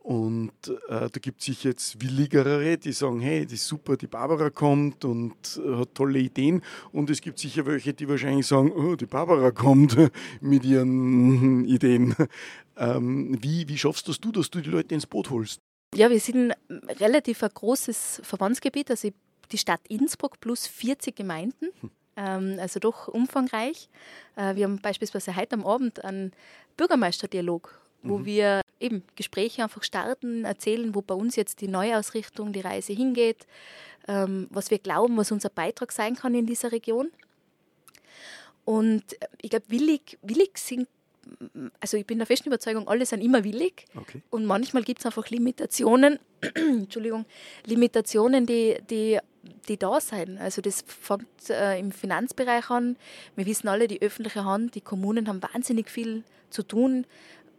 Und 0.07 0.54
äh, 0.88 1.09
da 1.09 1.19
gibt 1.19 1.42
es 1.42 1.48
sich 1.48 1.65
jetzt 1.65 2.01
willigere, 2.01 2.77
die 2.77 2.94
sagen, 2.94 3.19
hey, 3.19 3.44
das 3.44 3.56
ist 3.56 3.68
super, 3.68 3.98
die 3.98 4.07
Barbara 4.07 4.50
kommt 4.50 5.04
und 5.04 5.36
äh, 5.57 5.75
hat 5.75 5.95
tolle 5.95 6.19
Ideen. 6.19 6.62
Und 6.94 7.09
es 7.09 7.19
gibt 7.19 7.38
sicher 7.39 7.65
welche, 7.65 7.94
die 7.94 8.07
wahrscheinlich 8.07 8.48
sagen, 8.48 8.71
oh, 8.71 8.95
die 8.95 9.06
Barbara 9.06 9.51
kommt 9.51 9.98
mit 10.39 10.63
ihren 10.63 11.65
Ideen. 11.68 12.15
Ähm, 12.77 13.38
wie, 13.42 13.68
wie 13.68 13.78
schaffst 13.78 14.07
das 14.07 14.21
du, 14.21 14.31
dass 14.31 14.49
du 14.49 14.61
die 14.61 14.69
Leute 14.69 14.95
ins 14.95 15.06
Boot 15.06 15.30
holst? 15.30 15.59
Ja, 15.94 16.09
wir 16.09 16.21
sind 16.21 16.54
relativ 17.02 17.44
ein 17.44 17.52
großes 17.54 18.21
Verbandsgebiet, 18.23 18.90
also 18.90 19.09
die 19.52 19.57
Stadt 19.57 19.81
Innsbruck 19.90 20.40
plus 20.40 20.68
40 20.68 21.18
Gemeinden. 21.18 21.68
Hm 21.81 21.92
ähm, 22.16 22.57
also 22.59 22.80
doch 22.80 23.07
umfangreich. 23.09 23.90
Äh, 24.37 24.56
wir 24.56 24.64
haben 24.64 24.80
beispielsweise 24.80 25.35
heute 25.35 25.54
am 25.54 25.66
Abend 25.66 26.04
einen 26.04 26.31
Bürgermeisterdialog, 26.76 27.80
wo 28.02 28.18
mhm. 28.19 28.26
wir 28.26 28.61
eben 28.79 29.03
Gespräche 29.15 29.63
einfach 29.63 29.83
starten, 29.83 30.45
erzählen, 30.45 30.93
wo 30.95 31.01
bei 31.01 31.15
uns 31.15 31.35
jetzt 31.35 31.61
die 31.61 31.67
Neuausrichtung, 31.67 32.53
die 32.53 32.61
Reise 32.61 32.93
hingeht, 32.93 33.47
ähm, 34.07 34.47
was 34.49 34.71
wir 34.71 34.79
glauben, 34.79 35.17
was 35.17 35.31
unser 35.31 35.49
Beitrag 35.49 35.91
sein 35.91 36.15
kann 36.15 36.35
in 36.35 36.45
dieser 36.45 36.71
Region. 36.71 37.09
Und 38.65 39.03
ich 39.41 39.49
glaube, 39.49 39.65
willig, 39.69 40.17
willig 40.21 40.57
sind 40.57 40.87
also 41.81 41.97
ich 41.97 42.05
bin 42.05 42.19
der 42.19 42.27
festen 42.27 42.47
Überzeugung, 42.47 42.87
alle 42.87 43.05
sind 43.05 43.21
immer 43.21 43.43
willig 43.43 43.83
okay. 43.97 44.21
und 44.29 44.45
manchmal 44.45 44.83
gibt 44.83 44.99
es 44.99 45.05
einfach 45.05 45.29
Limitationen, 45.29 46.19
Entschuldigung, 46.55 47.25
Limitationen, 47.65 48.45
die, 48.45 48.77
die 48.89 49.19
die 49.67 49.77
da 49.77 49.99
sein. 49.99 50.37
Also 50.37 50.61
das 50.61 50.83
fängt 50.85 51.49
äh, 51.49 51.79
im 51.79 51.91
Finanzbereich 51.91 52.69
an. 52.69 52.97
Wir 53.35 53.45
wissen 53.45 53.67
alle, 53.67 53.87
die 53.87 54.01
öffentliche 54.01 54.45
Hand, 54.45 54.75
die 54.75 54.81
Kommunen 54.81 55.27
haben 55.27 55.41
wahnsinnig 55.41 55.89
viel 55.89 56.23
zu 56.49 56.63
tun. 56.63 57.05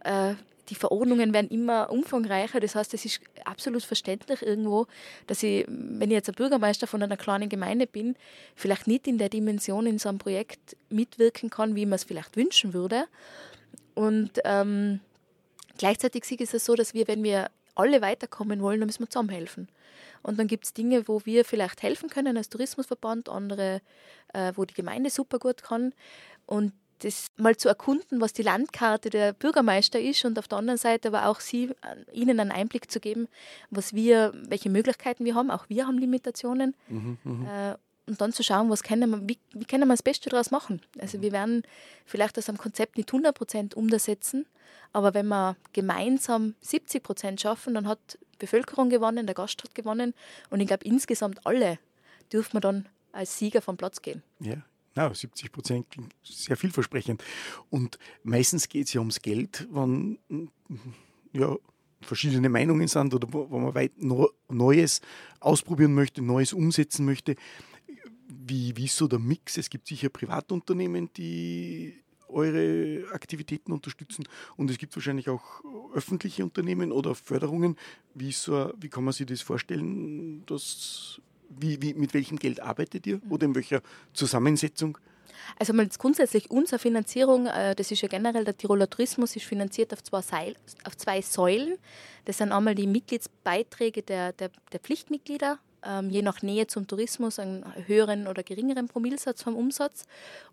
Äh, 0.03 0.35
die 0.69 0.75
Verordnungen 0.75 1.33
werden 1.33 1.49
immer 1.49 1.89
umfangreicher. 1.89 2.59
Das 2.59 2.75
heißt, 2.75 2.93
es 2.93 3.05
ist 3.05 3.21
absolut 3.45 3.83
verständlich 3.83 4.41
irgendwo, 4.41 4.87
dass 5.27 5.43
ich, 5.43 5.65
wenn 5.67 6.09
ich 6.09 6.15
jetzt 6.15 6.29
ein 6.29 6.35
Bürgermeister 6.35 6.87
von 6.87 7.01
einer 7.01 7.17
kleinen 7.17 7.49
Gemeinde 7.49 7.87
bin, 7.87 8.15
vielleicht 8.55 8.87
nicht 8.87 9.07
in 9.07 9.17
der 9.17 9.29
Dimension 9.29 9.87
in 9.87 9.99
so 9.99 10.09
einem 10.09 10.19
Projekt 10.19 10.75
mitwirken 10.89 11.49
kann, 11.49 11.75
wie 11.75 11.85
man 11.85 11.93
es 11.93 12.03
vielleicht 12.03 12.35
wünschen 12.35 12.73
würde. 12.73 13.05
Und 13.95 14.39
ähm, 14.45 14.99
gleichzeitig 15.77 16.23
ist 16.39 16.53
es 16.53 16.65
so, 16.65 16.75
dass 16.75 16.93
wir, 16.93 17.07
wenn 17.07 17.23
wir 17.23 17.49
alle 17.75 18.01
weiterkommen 18.01 18.61
wollen, 18.61 18.79
dann 18.79 18.87
müssen 18.87 19.03
wir 19.03 19.09
zusammenhelfen. 19.09 19.67
Und 20.21 20.37
dann 20.37 20.47
gibt 20.47 20.65
es 20.65 20.73
Dinge, 20.73 21.07
wo 21.07 21.21
wir 21.25 21.45
vielleicht 21.45 21.81
helfen 21.81 22.09
können 22.09 22.37
als 22.37 22.49
Tourismusverband, 22.49 23.29
andere, 23.29 23.81
äh, 24.33 24.51
wo 24.55 24.65
die 24.65 24.73
Gemeinde 24.73 25.09
super 25.09 25.39
gut 25.39 25.63
kann. 25.63 25.93
Und 26.45 26.73
das 26.99 27.27
mal 27.37 27.55
zu 27.55 27.67
erkunden, 27.67 28.21
was 28.21 28.33
die 28.33 28.41
Landkarte 28.41 29.09
der 29.09 29.33
Bürgermeister 29.33 29.99
ist 29.99 30.25
und 30.25 30.37
auf 30.37 30.47
der 30.47 30.57
anderen 30.57 30.77
Seite 30.77 31.09
aber 31.09 31.27
auch 31.27 31.39
sie, 31.39 31.71
ihnen 32.11 32.39
einen 32.39 32.51
Einblick 32.51 32.91
zu 32.91 32.99
geben, 32.99 33.27
was 33.69 33.93
wir, 33.93 34.33
welche 34.33 34.69
Möglichkeiten 34.69 35.25
wir 35.25 35.35
haben. 35.35 35.49
Auch 35.49 35.69
wir 35.69 35.87
haben 35.87 35.97
Limitationen. 35.97 36.75
Mhm, 36.87 37.17
äh, 37.47 37.75
und 38.05 38.19
dann 38.21 38.33
zu 38.33 38.43
schauen, 38.43 38.71
was 38.71 38.81
können 38.81 39.09
wir, 39.11 39.29
wie, 39.29 39.37
wie 39.53 39.65
können 39.65 39.87
wir 39.87 39.93
das 39.93 40.01
Beste 40.01 40.29
daraus 40.29 40.49
machen. 40.49 40.81
Also 40.97 41.21
wir 41.21 41.31
werden 41.31 41.61
vielleicht 42.05 42.37
das 42.37 42.49
am 42.49 42.57
Konzept 42.57 42.97
nicht 42.97 43.09
100 43.09 43.35
Prozent 43.35 43.75
umsetzen, 43.75 44.47
aber 44.93 45.13
wenn 45.13 45.27
wir 45.27 45.55
gemeinsam 45.73 46.55
70 46.61 47.03
Prozent 47.03 47.39
schaffen, 47.39 47.75
dann 47.75 47.87
hat 47.87 47.99
die 48.33 48.37
Bevölkerung 48.39 48.89
gewonnen, 48.89 49.27
der 49.27 49.35
Gast 49.35 49.63
hat 49.63 49.75
gewonnen 49.75 50.15
und 50.49 50.59
ich 50.59 50.67
glaube 50.67 50.85
insgesamt 50.85 51.45
alle 51.45 51.77
dürfen 52.33 52.53
wir 52.53 52.61
dann 52.61 52.89
als 53.11 53.37
Sieger 53.37 53.61
vom 53.61 53.77
Platz 53.77 54.01
gehen. 54.01 54.23
Ja, 54.39 54.57
ja, 54.95 55.13
70 55.13 55.51
Prozent 55.51 55.89
klingt 55.91 56.13
sehr 56.23 56.57
vielversprechend. 56.57 57.23
Und 57.69 57.97
meistens 58.23 58.67
geht 58.69 58.87
es 58.87 58.93
ja 58.93 59.01
ums 59.01 59.21
Geld, 59.21 59.67
wenn 59.71 60.19
ja, 61.33 61.55
verschiedene 62.01 62.49
Meinungen 62.49 62.87
sind 62.87 63.13
oder 63.13 63.27
wo, 63.31 63.59
man 63.59 63.75
weit 63.75 63.93
Neues 64.01 65.01
ausprobieren 65.39 65.93
möchte, 65.93 66.21
Neues 66.21 66.53
umsetzen 66.53 67.05
möchte. 67.05 67.35
Wie, 68.27 68.75
wie 68.77 68.85
ist 68.85 68.95
so 68.95 69.07
der 69.07 69.19
Mix? 69.19 69.57
Es 69.57 69.69
gibt 69.69 69.87
sicher 69.87 70.09
Privatunternehmen, 70.09 71.11
die 71.13 71.95
eure 72.27 73.11
Aktivitäten 73.11 73.71
unterstützen 73.71 74.27
und 74.55 74.69
es 74.69 74.77
gibt 74.77 74.95
wahrscheinlich 74.95 75.29
auch 75.29 75.63
öffentliche 75.93 76.43
Unternehmen 76.43 76.91
oder 76.91 77.15
Förderungen. 77.15 77.75
Wie, 78.13 78.31
so, 78.31 78.71
wie 78.79 78.89
kann 78.89 79.03
man 79.03 79.13
sich 79.13 79.25
das 79.25 79.41
vorstellen, 79.41 80.45
dass 80.45 81.21
wie, 81.49 81.81
wie, 81.81 81.93
mit 81.93 82.13
welchem 82.13 82.37
Geld 82.37 82.61
arbeitet 82.61 83.07
ihr 83.07 83.19
oder 83.29 83.45
in 83.45 83.55
welcher 83.55 83.81
Zusammensetzung? 84.13 84.97
Also 85.57 85.73
mal 85.73 85.87
grundsätzlich 85.87 86.51
unsere 86.51 86.79
Finanzierung, 86.79 87.47
äh, 87.47 87.75
das 87.75 87.91
ist 87.91 88.01
ja 88.01 88.07
generell 88.07 88.45
der 88.45 88.57
Tiroler 88.57 88.89
Tourismus, 88.89 89.35
ist 89.35 89.45
finanziert 89.45 89.93
auf 89.93 90.03
zwei, 90.03 90.21
Seil, 90.21 90.55
auf 90.83 90.95
zwei 90.97 91.21
Säulen. 91.21 91.77
Das 92.25 92.37
sind 92.37 92.51
einmal 92.51 92.75
die 92.75 92.87
Mitgliedsbeiträge 92.87 94.03
der, 94.03 94.33
der, 94.33 94.51
der 94.71 94.79
Pflichtmitglieder, 94.79 95.59
ähm, 95.83 96.09
je 96.09 96.21
nach 96.21 96.41
Nähe 96.41 96.67
zum 96.67 96.87
Tourismus 96.87 97.39
einen 97.39 97.65
höheren 97.87 98.27
oder 98.27 98.43
geringeren 98.43 98.87
Promillsatz 98.87 99.43
vom 99.43 99.55
Umsatz. 99.55 100.05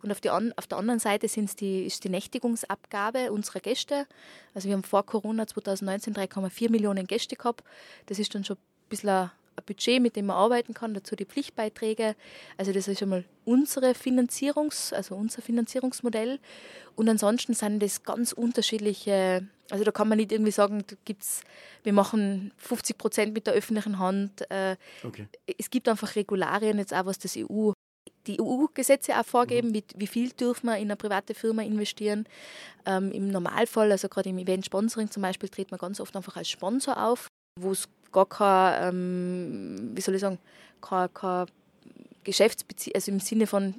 Und 0.03 0.11
auf, 0.11 0.21
die 0.21 0.31
auf 0.31 0.67
der 0.69 0.79
anderen 0.79 1.01
Seite 1.01 1.29
sind's 1.29 1.57
die, 1.57 1.85
ist 1.85 2.05
die 2.05 2.09
Nächtigungsabgabe 2.09 3.33
unserer 3.33 3.61
Gäste. 3.61 4.07
Also 4.55 4.69
wir 4.69 4.75
haben 4.75 4.85
vor 4.85 5.05
Corona 5.05 5.47
2019 5.47 6.15
3,4 6.15 6.71
Millionen 6.71 7.07
Gäste 7.07 7.37
gehabt. 7.37 7.65
Das 8.07 8.19
ist 8.19 8.35
dann 8.35 8.45
schon 8.45 8.57
ein 8.57 8.89
bisschen 8.89 9.31
ein 9.57 9.65
Budget, 9.65 10.01
mit 10.01 10.17
dem 10.17 10.27
man 10.27 10.37
arbeiten 10.37 10.75
kann, 10.75 10.95
dazu 10.95 11.17
die 11.17 11.25
Pflichtbeiträge. 11.25 12.15
Also 12.57 12.73
das 12.73 12.89
ist 12.89 13.03
einmal 13.03 13.25
unsere 13.45 13.95
Finanzierungs, 13.95 14.93
also 14.93 15.15
unser 15.15 15.43
Finanzierungsmodell. 15.43 16.39
Und 16.95 17.09
ansonsten 17.09 17.55
sind 17.55 17.83
das 17.83 18.03
ganz 18.03 18.33
unterschiedliche, 18.33 19.47
also 19.71 19.85
da 19.85 19.91
kann 19.91 20.09
man 20.09 20.19
nicht 20.19 20.33
irgendwie 20.33 20.53
sagen, 20.53 20.85
da 20.87 20.97
gibt's, 21.05 21.43
wir 21.83 21.93
machen 21.93 22.53
50 22.57 22.99
Prozent 22.99 23.35
mit 23.35 23.47
der 23.47 23.55
öffentlichen 23.55 23.99
Hand. 23.99 24.51
Äh, 24.51 24.77
okay. 25.05 25.29
Es 25.59 25.71
gibt 25.71 25.89
einfach 25.89 26.17
Regularien, 26.17 26.79
jetzt 26.79 26.95
auch 26.95 27.07
was 27.07 27.19
das 27.19 27.37
EU 27.37 27.73
die 28.27 28.41
EU-Gesetze 28.41 29.19
auch 29.19 29.25
vorgeben, 29.25 29.69
mhm. 29.69 29.75
wie, 29.75 29.85
wie, 29.97 30.07
viel 30.07 30.31
dürfen 30.31 30.67
wir 30.67 30.77
in 30.77 30.85
eine 30.85 30.97
private 30.97 31.35
Firma 31.35 31.63
investieren. 31.63 32.27
Ähm, 32.85 33.13
Im 33.13 33.29
Normalfall, 33.29 33.93
also 33.93 34.09
gerade 34.09 34.31
im 34.31 34.39
Event-Sponsoring 34.39 35.11
zum 35.11 35.23
Beispiel, 35.23 35.49
tritt 35.49 35.71
man 35.71 35.79
ganz 35.79 36.01
oft 36.01 36.17
einfach 36.17 36.37
als 36.37 36.49
Sponsor 36.49 37.03
auf, 37.03 37.29
wo 37.61 37.73
es 37.73 37.89
gar 38.17 38.27
kein, 38.27 38.89
ähm, 38.89 39.91
wie 39.95 40.01
soll 40.01 40.15
ich 40.15 40.23
sagen, 40.23 40.39
kein, 40.81 41.13
kein 41.13 41.47
Geschäftsbeziehung, 42.25 42.95
also 42.95 43.13
im 43.13 43.21
Sinne 43.21 43.47
von 43.47 43.75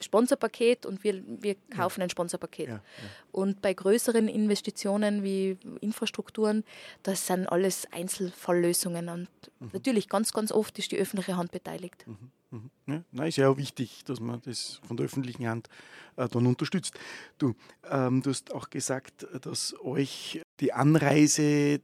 Sponsorpaket 0.00 0.86
und 0.86 1.04
wir, 1.04 1.22
wir 1.26 1.54
kaufen 1.70 2.00
ja. 2.00 2.06
ein 2.06 2.10
Sponsorpaket. 2.10 2.68
Ja, 2.68 2.74
ja. 2.74 2.82
Und 3.30 3.62
bei 3.62 3.72
größeren 3.72 4.26
Investitionen 4.28 5.22
wie 5.22 5.58
Infrastrukturen, 5.80 6.64
das 7.02 7.26
sind 7.26 7.46
alles 7.46 7.86
Einzelfalllösungen 7.92 9.08
und 9.08 9.28
mhm. 9.60 9.70
natürlich 9.72 10.08
ganz, 10.08 10.32
ganz 10.32 10.50
oft 10.50 10.78
ist 10.78 10.90
die 10.90 10.96
öffentliche 10.96 11.36
Hand 11.36 11.52
beteiligt. 11.52 12.04
Mhm. 12.06 12.30
Mhm. 12.50 12.70
Ja, 12.86 13.04
na, 13.12 13.26
ist 13.26 13.36
ja 13.36 13.48
auch 13.48 13.56
wichtig, 13.58 14.04
dass 14.04 14.20
man 14.20 14.40
das 14.42 14.80
von 14.86 14.96
der 14.96 15.06
öffentlichen 15.06 15.46
Hand 15.46 15.68
äh, 16.16 16.28
dann 16.28 16.46
unterstützt. 16.46 16.94
Du, 17.38 17.54
ähm, 17.88 18.22
du 18.22 18.30
hast 18.30 18.52
auch 18.52 18.68
gesagt, 18.70 19.26
dass 19.42 19.74
euch 19.82 20.42
die 20.60 20.72
Anreise 20.72 21.80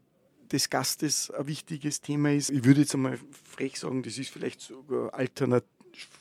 des 0.53 0.71
Gastes 0.71 1.31
ein 1.31 1.47
wichtiges 1.47 2.01
Thema 2.01 2.33
ist. 2.33 2.51
Ich 2.51 2.65
würde 2.65 2.81
jetzt 2.81 2.95
einmal 2.95 3.19
frech 3.45 3.79
sagen, 3.79 4.03
das 4.03 4.19
ist 4.19 4.31
vielleicht 4.31 4.61
sogar 4.61 5.15
alternativ 5.15 5.69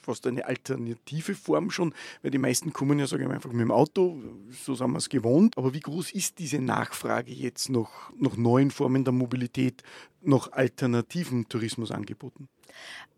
fast 0.01 0.25
eine 0.27 0.45
alternative 0.45 1.35
Form 1.35 1.69
schon, 1.69 1.93
weil 2.21 2.31
die 2.31 2.37
meisten 2.37 2.73
kommen 2.73 2.99
ja, 2.99 3.07
sage 3.07 3.23
ich 3.23 3.27
mal, 3.27 3.35
einfach 3.35 3.51
mit 3.51 3.61
dem 3.61 3.71
Auto, 3.71 4.19
so 4.51 4.75
sind 4.75 4.91
wir 4.91 4.97
es 4.97 5.09
gewohnt. 5.09 5.57
Aber 5.57 5.73
wie 5.73 5.79
groß 5.79 6.11
ist 6.11 6.39
diese 6.39 6.59
Nachfrage 6.59 7.31
jetzt 7.31 7.69
nach, 7.69 8.11
nach 8.17 8.37
neuen 8.37 8.71
Formen 8.71 9.03
der 9.03 9.13
Mobilität, 9.13 9.83
nach 10.21 10.51
alternativen 10.51 11.47
Tourismusangeboten? 11.47 12.47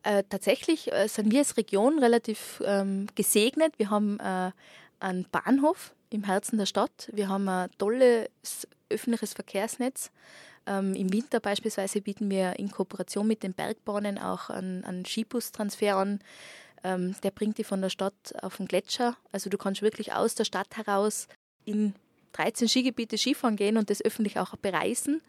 Äh, 0.03 0.23
tatsächlich 0.29 0.91
äh, 0.91 1.07
sind 1.07 1.31
wir 1.31 1.39
als 1.39 1.57
Region 1.57 1.99
relativ 1.99 2.61
ähm, 2.65 3.07
gesegnet. 3.15 3.73
Wir 3.77 3.89
haben 3.89 4.19
äh, 4.19 4.51
einen 4.99 5.25
Bahnhof 5.31 5.93
im 6.09 6.23
Herzen 6.23 6.57
der 6.57 6.65
Stadt. 6.65 7.09
Wir 7.13 7.29
haben 7.29 7.47
ein 7.47 7.69
tolles 7.77 8.29
öffentliches 8.89 9.33
Verkehrsnetz. 9.33 10.11
Ähm, 10.65 10.95
Im 10.95 11.11
Winter 11.11 11.39
beispielsweise 11.39 12.01
bieten 12.01 12.29
wir 12.29 12.59
in 12.59 12.71
Kooperation 12.71 13.27
mit 13.27 13.43
den 13.43 13.53
Bergbahnen 13.53 14.17
auch 14.17 14.49
einen, 14.49 14.83
einen 14.83 15.05
Skibus-Transfer 15.05 15.95
an. 15.95 16.19
Ähm, 16.83 17.15
der 17.23 17.31
bringt 17.31 17.57
die 17.57 17.63
von 17.63 17.81
der 17.81 17.89
Stadt 17.89 18.33
auf 18.41 18.57
den 18.57 18.67
Gletscher. 18.67 19.17
Also 19.31 19.49
du 19.49 19.57
kannst 19.57 19.81
wirklich 19.81 20.13
aus 20.13 20.35
der 20.35 20.45
Stadt 20.45 20.77
heraus 20.77 21.27
in 21.65 21.93
13 22.33 22.69
Skigebiete 22.69 23.17
Skifahren 23.17 23.55
gehen 23.55 23.77
und 23.77 23.89
das 23.89 24.03
öffentlich 24.03 24.39
auch 24.39 24.55
bereisen. 24.55 25.21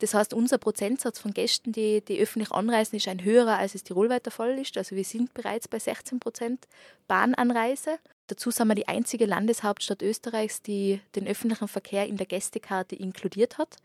Das 0.00 0.14
heißt, 0.14 0.32
unser 0.32 0.58
Prozentsatz 0.58 1.18
von 1.18 1.34
Gästen, 1.34 1.72
die, 1.72 2.00
die 2.00 2.20
öffentlich 2.20 2.52
anreisen, 2.52 2.96
ist 2.96 3.08
ein 3.08 3.24
höherer, 3.24 3.58
als 3.58 3.74
es 3.74 3.82
tirolweit 3.82 4.26
der 4.26 4.32
Fall 4.32 4.58
ist. 4.58 4.76
Also 4.76 4.94
wir 4.94 5.04
sind 5.04 5.34
bereits 5.34 5.68
bei 5.68 5.78
16 5.78 6.20
Prozent 6.20 6.66
Bahnanreise. 7.08 7.98
Dazu 8.28 8.50
sind 8.50 8.68
wir 8.68 8.74
die 8.74 8.88
einzige 8.88 9.24
Landeshauptstadt 9.24 10.02
Österreichs, 10.02 10.60
die 10.60 11.00
den 11.16 11.26
öffentlichen 11.26 11.66
Verkehr 11.66 12.06
in 12.06 12.18
der 12.18 12.26
Gästekarte 12.26 12.94
inkludiert 12.94 13.56
hat. 13.56 13.76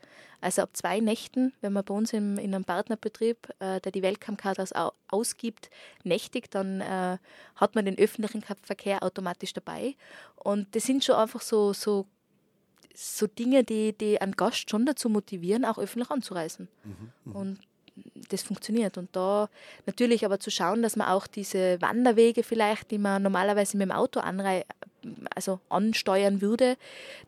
Also 0.41 0.63
ab 0.63 0.71
zwei 0.73 0.99
Nächten, 0.99 1.53
wenn 1.61 1.71
man 1.71 1.85
bei 1.85 1.93
uns 1.93 2.11
im, 2.11 2.37
in 2.37 2.53
einem 2.53 2.65
Partnerbetrieb, 2.65 3.37
äh, 3.59 3.79
der 3.79 3.93
die 3.93 4.01
Welcome-Karte 4.01 4.61
aus, 4.61 4.73
ausgibt, 5.07 5.69
nächtigt, 6.03 6.53
dann 6.55 6.81
äh, 6.81 7.17
hat 7.55 7.75
man 7.75 7.85
den 7.85 7.97
öffentlichen 7.97 8.43
Verkehr 8.61 9.01
automatisch 9.01 9.53
dabei. 9.53 9.95
Und 10.35 10.75
das 10.75 10.83
sind 10.83 11.05
schon 11.05 11.15
einfach 11.15 11.41
so, 11.41 11.71
so, 11.71 12.05
so 12.93 13.27
Dinge, 13.27 13.63
die, 13.63 13.97
die 13.97 14.19
einen 14.19 14.33
Gast 14.33 14.69
schon 14.69 14.85
dazu 14.85 15.07
motivieren, 15.07 15.63
auch 15.63 15.77
öffentlich 15.77 16.11
anzureisen. 16.11 16.67
Mhm, 16.83 17.13
mh. 17.23 17.39
Und 17.39 17.59
das 18.29 18.43
funktioniert. 18.43 18.97
Und 18.97 19.15
da 19.15 19.49
natürlich 19.85 20.25
aber 20.25 20.39
zu 20.39 20.51
schauen, 20.51 20.81
dass 20.81 20.95
man 20.95 21.07
auch 21.07 21.27
diese 21.27 21.81
Wanderwege 21.81 22.43
vielleicht, 22.43 22.91
die 22.91 22.97
man 22.97 23.21
normalerweise 23.23 23.77
mit 23.77 23.87
dem 23.87 23.91
Auto 23.91 24.19
anrei 24.19 24.65
also 25.35 25.59
ansteuern 25.69 26.41
würde, 26.41 26.77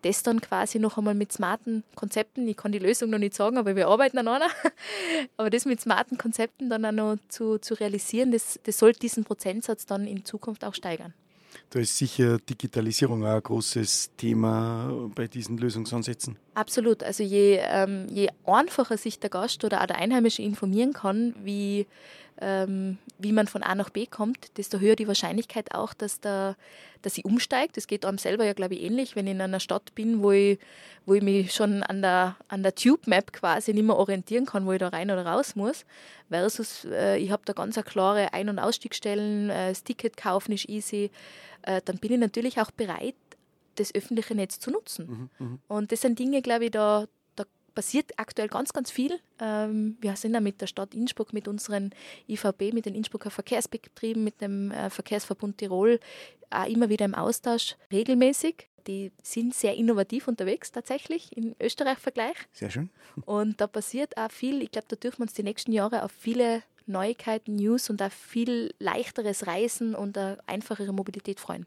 das 0.03 0.23
dann 0.23 0.39
quasi 0.39 0.79
noch 0.79 0.97
einmal 0.97 1.13
mit 1.13 1.33
smarten 1.33 1.83
Konzepten, 1.95 2.47
ich 2.47 2.55
kann 2.55 2.71
die 2.71 2.79
Lösung 2.79 3.09
noch 3.09 3.19
nicht 3.19 3.33
sagen, 3.33 3.57
aber 3.57 3.75
wir 3.75 3.89
arbeiten 3.89 4.17
an 4.17 4.27
einer, 4.27 4.49
aber 5.37 5.49
das 5.49 5.65
mit 5.65 5.81
smarten 5.81 6.17
Konzepten 6.17 6.69
dann 6.69 6.85
auch 6.85 6.91
noch 6.91 7.17
zu, 7.27 7.57
zu 7.57 7.73
realisieren, 7.73 8.31
das, 8.31 8.59
das 8.63 8.77
soll 8.77 8.93
diesen 8.93 9.25
Prozentsatz 9.25 9.85
dann 9.85 10.07
in 10.07 10.23
Zukunft 10.23 10.63
auch 10.63 10.73
steigern. 10.73 11.13
Da 11.69 11.79
ist 11.79 11.97
sicher 11.97 12.37
Digitalisierung 12.37 13.25
auch 13.25 13.35
ein 13.35 13.43
großes 13.43 14.11
Thema 14.15 15.09
bei 15.13 15.27
diesen 15.27 15.57
Lösungsansätzen. 15.57 16.37
Absolut. 16.53 17.03
Also 17.03 17.23
je, 17.23 17.59
ähm, 17.61 18.07
je 18.09 18.29
einfacher 18.45 18.97
sich 18.97 19.19
der 19.19 19.29
Gast 19.29 19.63
oder 19.63 19.81
auch 19.81 19.87
der 19.87 19.97
Einheimische 19.97 20.41
informieren 20.41 20.93
kann, 20.93 21.35
wie, 21.43 21.85
ähm, 22.41 22.97
wie 23.17 23.31
man 23.31 23.47
von 23.47 23.63
A 23.63 23.75
nach 23.75 23.89
B 23.89 24.05
kommt, 24.05 24.57
desto 24.57 24.79
höher 24.79 24.95
die 24.95 25.07
Wahrscheinlichkeit 25.07 25.73
auch, 25.73 25.93
dass, 25.93 26.19
der, 26.19 26.55
dass 27.01 27.15
sie 27.15 27.23
umsteigt. 27.23 27.77
Das 27.77 27.87
geht 27.87 28.05
einem 28.05 28.17
selber 28.17 28.45
ja, 28.45 28.53
glaube 28.53 28.75
ich, 28.75 28.83
ähnlich, 28.83 29.15
wenn 29.15 29.27
ich 29.27 29.33
in 29.33 29.41
einer 29.41 29.59
Stadt 29.59 29.95
bin, 29.95 30.21
wo 30.21 30.31
ich, 30.31 30.59
wo 31.05 31.13
ich 31.13 31.21
mich 31.21 31.53
schon 31.53 31.83
an 31.83 32.01
der, 32.01 32.35
an 32.47 32.63
der 32.63 32.75
Tube-Map 32.75 33.31
quasi 33.31 33.73
nicht 33.73 33.85
mehr 33.85 33.95
orientieren 33.95 34.45
kann, 34.45 34.65
wo 34.65 34.73
ich 34.73 34.79
da 34.79 34.89
rein 34.89 35.11
oder 35.11 35.25
raus 35.25 35.55
muss, 35.55 35.85
versus 36.29 36.85
äh, 36.85 37.17
ich 37.17 37.31
habe 37.31 37.43
da 37.45 37.53
ganz 37.53 37.75
klare 37.75 38.33
Ein- 38.33 38.49
und 38.49 38.59
Ausstiegsstellen, 38.59 39.49
äh, 39.49 39.69
das 39.69 39.83
Ticket 39.83 40.17
kaufen 40.17 40.51
ist 40.51 40.67
easy, 40.67 41.11
äh, 41.61 41.81
dann 41.85 41.97
bin 41.97 42.11
ich 42.11 42.19
natürlich 42.19 42.59
auch 42.59 42.71
bereit, 42.71 43.15
das 43.75 43.93
öffentliche 43.93 44.35
Netz 44.35 44.59
zu 44.59 44.71
nutzen. 44.71 45.29
Mhm, 45.39 45.45
mh. 45.45 45.57
Und 45.67 45.91
das 45.91 46.01
sind 46.01 46.19
Dinge, 46.19 46.41
glaube 46.41 46.65
ich, 46.65 46.71
da, 46.71 47.05
da 47.05 47.07
passiert 47.75 48.13
aktuell 48.17 48.47
ganz, 48.47 48.73
ganz 48.73 48.89
viel. 48.89 49.19
Ähm, 49.39 49.97
wir 50.01 50.15
sind 50.15 50.33
ja 50.33 50.39
mit 50.39 50.61
der 50.61 50.67
Stadt 50.67 50.95
Innsbruck, 50.95 51.33
mit 51.33 51.47
unseren 51.47 51.91
IVB, 52.27 52.73
mit 52.73 52.85
den 52.85 52.95
Innsbrucker 52.95 53.29
Verkehrsbetrieben, 53.29 54.23
mit 54.23 54.41
dem 54.41 54.71
äh, 54.71 54.89
Verkehrsverbund 54.89 55.57
Tirol 55.59 55.99
auch 56.49 56.67
immer 56.67 56.89
wieder 56.89 57.05
im 57.05 57.13
Austausch 57.13 57.75
regelmäßig. 57.91 58.67
Die 58.87 59.11
sind 59.23 59.53
sehr 59.53 59.75
innovativ 59.75 60.27
unterwegs 60.27 60.71
tatsächlich 60.71 61.35
im 61.35 61.55
Österreich-Vergleich. 61.59 62.35
Sehr 62.53 62.69
schön. 62.69 62.89
Und 63.25 63.59
da 63.59 63.67
passiert 63.67 64.15
auch 64.17 64.31
viel. 64.31 64.61
Ich 64.61 64.71
glaube, 64.71 64.87
da 64.87 64.95
dürfen 64.95 65.19
wir 65.19 65.23
uns 65.23 65.33
die 65.33 65.43
nächsten 65.43 65.71
Jahre 65.71 66.03
auf 66.03 66.11
viele 66.11 66.61
Neuigkeiten, 66.85 67.55
News 67.55 67.89
und 67.89 68.01
auch 68.01 68.11
viel 68.11 68.73
leichteres 68.79 69.47
Reisen 69.47 69.95
und 69.95 70.17
eine 70.17 70.37
einfachere 70.45 70.93
Mobilität 70.93 71.39
freuen. 71.39 71.65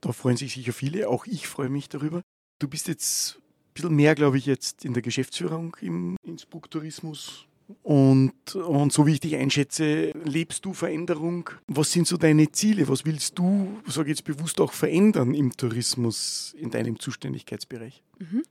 Da 0.00 0.12
freuen 0.12 0.36
sich 0.36 0.54
sicher 0.54 0.72
viele, 0.72 1.08
auch 1.08 1.26
ich 1.26 1.46
freue 1.46 1.68
mich 1.68 1.88
darüber. 1.90 2.22
Du 2.58 2.68
bist 2.68 2.88
jetzt 2.88 3.41
bisschen 3.74 3.94
mehr, 3.94 4.14
glaube 4.14 4.38
ich, 4.38 4.46
jetzt 4.46 4.84
in 4.84 4.94
der 4.94 5.02
Geschäftsführung 5.02 5.76
im 5.80 6.16
Innsbruck 6.24 6.70
Tourismus. 6.70 7.46
Und, 7.82 8.54
und 8.54 8.92
so 8.92 9.06
wie 9.06 9.14
ich 9.14 9.20
dich 9.20 9.36
einschätze, 9.36 10.12
lebst 10.24 10.64
du 10.64 10.74
Veränderung. 10.74 11.48
Was 11.68 11.92
sind 11.92 12.06
so 12.06 12.16
deine 12.16 12.50
Ziele? 12.52 12.88
Was 12.88 13.06
willst 13.06 13.38
du, 13.38 13.80
sage 13.86 14.10
ich 14.10 14.18
jetzt 14.18 14.24
bewusst, 14.24 14.60
auch 14.60 14.72
verändern 14.72 15.34
im 15.34 15.56
Tourismus 15.56 16.54
in 16.58 16.70
deinem 16.70 16.98
Zuständigkeitsbereich? 16.98 18.02
Mhm. 18.18 18.42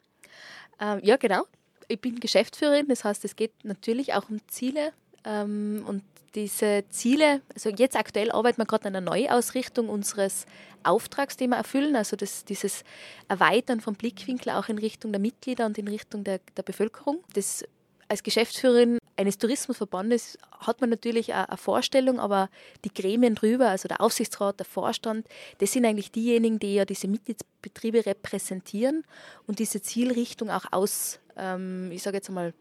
Ähm, 0.79 0.99
ja, 1.03 1.17
genau. 1.17 1.45
Ich 1.87 1.99
bin 1.99 2.19
Geschäftsführerin, 2.19 2.87
das 2.87 3.03
heißt, 3.03 3.25
es 3.25 3.35
geht 3.35 3.51
natürlich 3.63 4.13
auch 4.13 4.29
um 4.29 4.39
Ziele. 4.47 4.93
Ähm, 5.25 5.83
und 5.87 6.03
diese 6.35 6.83
Ziele, 6.89 7.41
also 7.53 7.69
jetzt 7.69 7.95
aktuell 7.95 8.31
arbeiten 8.31 8.61
wir 8.61 8.65
gerade 8.65 8.87
an 8.87 8.95
einer 8.95 9.09
Neuausrichtung 9.09 9.89
unseres 9.89 10.45
Auftrags, 10.83 11.37
den 11.37 11.49
wir 11.49 11.57
erfüllen, 11.57 11.95
also 11.95 12.15
das, 12.15 12.45
dieses 12.45 12.83
Erweitern 13.27 13.81
vom 13.81 13.95
Blickwinkel 13.95 14.51
auch 14.53 14.69
in 14.69 14.77
Richtung 14.77 15.11
der 15.11 15.21
Mitglieder 15.21 15.65
und 15.65 15.77
in 15.77 15.87
Richtung 15.87 16.23
der, 16.23 16.39
der 16.55 16.63
Bevölkerung. 16.63 17.23
Das 17.33 17.65
als 18.07 18.23
Geschäftsführerin 18.23 18.97
eines 19.15 19.37
Tourismusverbandes 19.37 20.37
hat 20.59 20.81
man 20.81 20.89
natürlich 20.89 21.33
eine 21.33 21.55
Vorstellung, 21.55 22.19
aber 22.19 22.49
die 22.83 22.93
Gremien 22.93 23.35
drüber, 23.35 23.69
also 23.69 23.87
der 23.87 24.01
Aufsichtsrat, 24.01 24.59
der 24.59 24.65
Vorstand, 24.65 25.27
das 25.59 25.71
sind 25.71 25.85
eigentlich 25.85 26.11
diejenigen, 26.11 26.59
die 26.59 26.75
ja 26.75 26.85
diese 26.85 27.07
Mitgliedsbetriebe 27.07 28.05
repräsentieren 28.05 29.05
und 29.47 29.59
diese 29.59 29.81
Zielrichtung 29.81 30.49
auch 30.49 30.65
aus, 30.71 31.19
ähm, 31.37 31.89
ich 31.91 32.03
sage 32.03 32.17
jetzt 32.17 32.27
einmal, 32.27 32.53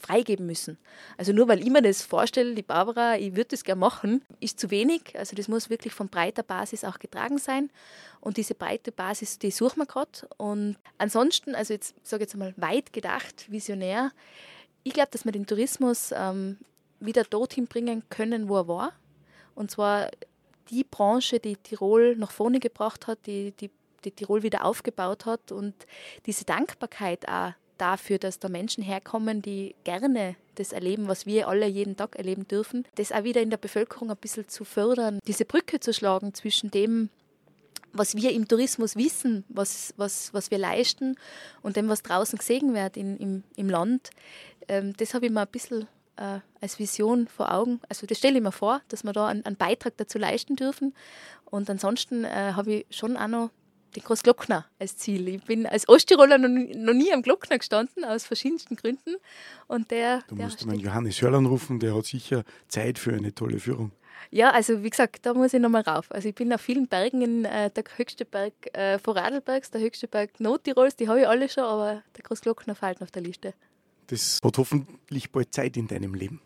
freigeben 0.00 0.46
müssen. 0.46 0.78
Also 1.16 1.32
nur 1.32 1.48
weil 1.48 1.60
ich 1.60 1.70
mir 1.70 1.82
das 1.82 2.02
vorstelle, 2.02 2.54
die 2.54 2.62
Barbara, 2.62 3.16
ich 3.16 3.36
würde 3.36 3.50
das 3.50 3.64
gerne 3.64 3.80
machen, 3.80 4.22
ist 4.40 4.58
zu 4.58 4.70
wenig. 4.70 5.16
Also 5.18 5.36
das 5.36 5.48
muss 5.48 5.70
wirklich 5.70 5.92
von 5.92 6.08
breiter 6.08 6.42
Basis 6.42 6.84
auch 6.84 6.98
getragen 6.98 7.38
sein. 7.38 7.70
Und 8.20 8.36
diese 8.36 8.54
breite 8.54 8.92
Basis, 8.92 9.38
die 9.38 9.50
suchen 9.50 9.80
wir 9.80 9.86
gerade. 9.86 10.28
Und 10.36 10.76
ansonsten, 10.98 11.54
also 11.54 11.72
jetzt 11.72 11.94
sage 12.02 12.24
ich 12.24 12.28
jetzt 12.28 12.34
einmal 12.34 12.54
weit 12.56 12.92
gedacht, 12.92 13.50
visionär, 13.50 14.12
ich 14.82 14.92
glaube, 14.92 15.10
dass 15.10 15.24
wir 15.24 15.32
den 15.32 15.46
Tourismus 15.46 16.12
ähm, 16.14 16.58
wieder 17.00 17.24
dorthin 17.24 17.66
bringen 17.66 18.02
können, 18.08 18.48
wo 18.48 18.56
er 18.56 18.68
war. 18.68 18.92
Und 19.54 19.70
zwar 19.70 20.10
die 20.70 20.84
Branche, 20.84 21.40
die 21.40 21.56
Tirol 21.56 22.16
nach 22.16 22.30
vorne 22.30 22.60
gebracht 22.60 23.06
hat, 23.06 23.18
die, 23.26 23.52
die, 23.52 23.70
die 24.04 24.12
Tirol 24.12 24.42
wieder 24.42 24.64
aufgebaut 24.64 25.26
hat 25.26 25.52
und 25.52 25.74
diese 26.26 26.44
Dankbarkeit 26.44 27.28
auch 27.28 27.52
dafür, 27.80 28.18
dass 28.18 28.38
da 28.38 28.48
Menschen 28.48 28.82
herkommen, 28.82 29.42
die 29.42 29.74
gerne 29.84 30.36
das 30.56 30.72
erleben, 30.72 31.08
was 31.08 31.26
wir 31.26 31.48
alle 31.48 31.66
jeden 31.66 31.96
Tag 31.96 32.16
erleben 32.16 32.46
dürfen, 32.46 32.86
das 32.96 33.12
auch 33.12 33.24
wieder 33.24 33.40
in 33.40 33.50
der 33.50 33.56
Bevölkerung 33.56 34.10
ein 34.10 34.16
bisschen 34.16 34.48
zu 34.48 34.64
fördern, 34.64 35.18
diese 35.26 35.44
Brücke 35.44 35.80
zu 35.80 35.92
schlagen 35.92 36.34
zwischen 36.34 36.70
dem, 36.70 37.08
was 37.92 38.14
wir 38.14 38.32
im 38.32 38.46
Tourismus 38.46 38.96
wissen, 38.96 39.44
was, 39.48 39.94
was, 39.96 40.32
was 40.32 40.50
wir 40.50 40.58
leisten 40.58 41.16
und 41.62 41.76
dem, 41.76 41.88
was 41.88 42.02
draußen 42.02 42.38
gesehen 42.38 42.74
wird 42.74 42.96
in, 42.96 43.16
im, 43.16 43.42
im 43.56 43.68
Land. 43.68 44.10
Ähm, 44.68 44.94
das 44.96 45.14
habe 45.14 45.26
ich 45.26 45.32
mir 45.32 45.40
ein 45.40 45.48
bisschen 45.48 45.88
äh, 46.16 46.38
als 46.60 46.78
Vision 46.78 47.26
vor 47.26 47.52
Augen. 47.52 47.80
Also 47.88 48.06
das 48.06 48.18
stelle 48.18 48.36
ich 48.36 48.42
mir 48.42 48.52
vor, 48.52 48.80
dass 48.88 49.02
wir 49.02 49.12
da 49.12 49.26
einen, 49.26 49.44
einen 49.44 49.56
Beitrag 49.56 49.96
dazu 49.96 50.18
leisten 50.18 50.54
dürfen. 50.56 50.94
Und 51.46 51.68
ansonsten 51.68 52.24
äh, 52.24 52.52
habe 52.54 52.72
ich 52.72 52.86
schon 52.90 53.16
auch 53.16 53.28
noch 53.28 53.50
den 53.96 54.02
Großglockner 54.02 54.66
als 54.78 54.96
Ziel. 54.96 55.28
Ich 55.28 55.44
bin 55.44 55.66
als 55.66 55.88
Osttiroler 55.88 56.38
noch, 56.38 56.48
noch 56.48 56.94
nie 56.94 57.12
am 57.12 57.22
Glockner 57.22 57.58
gestanden, 57.58 58.04
aus 58.04 58.24
verschiedensten 58.24 58.76
Gründen. 58.76 59.16
Und 59.66 59.90
der, 59.90 60.22
du 60.28 60.36
musst 60.36 60.64
meinen 60.66 60.80
Johannes 60.80 61.20
Hörl 61.22 61.34
anrufen, 61.34 61.80
der 61.80 61.94
hat 61.94 62.06
sicher 62.06 62.44
Zeit 62.68 62.98
für 62.98 63.12
eine 63.12 63.34
tolle 63.34 63.58
Führung. 63.58 63.92
Ja, 64.30 64.50
also 64.50 64.82
wie 64.82 64.90
gesagt, 64.90 65.26
da 65.26 65.34
muss 65.34 65.54
ich 65.54 65.60
nochmal 65.60 65.82
rauf. 65.82 66.12
Also 66.12 66.28
ich 66.28 66.34
bin 66.34 66.52
auf 66.52 66.60
vielen 66.60 66.86
Bergen, 66.86 67.22
in, 67.22 67.44
äh, 67.44 67.70
der 67.70 67.84
höchste 67.96 68.24
Berg 68.24 68.52
äh, 68.72 68.98
Vorarlbergs, 68.98 69.70
der 69.70 69.80
höchste 69.80 70.06
Berg 70.06 70.38
Nordtirols, 70.38 70.94
die 70.94 71.08
habe 71.08 71.20
ich 71.20 71.28
alle 71.28 71.48
schon, 71.48 71.64
aber 71.64 72.02
der 72.16 72.22
Großglockner 72.24 72.74
fällt 72.74 73.02
auf 73.02 73.10
der 73.10 73.22
Liste. 73.22 73.54
Das 74.06 74.40
hat 74.44 74.58
hoffentlich 74.58 75.30
bald 75.32 75.52
Zeit 75.52 75.76
in 75.76 75.88
deinem 75.88 76.14
Leben 76.14 76.40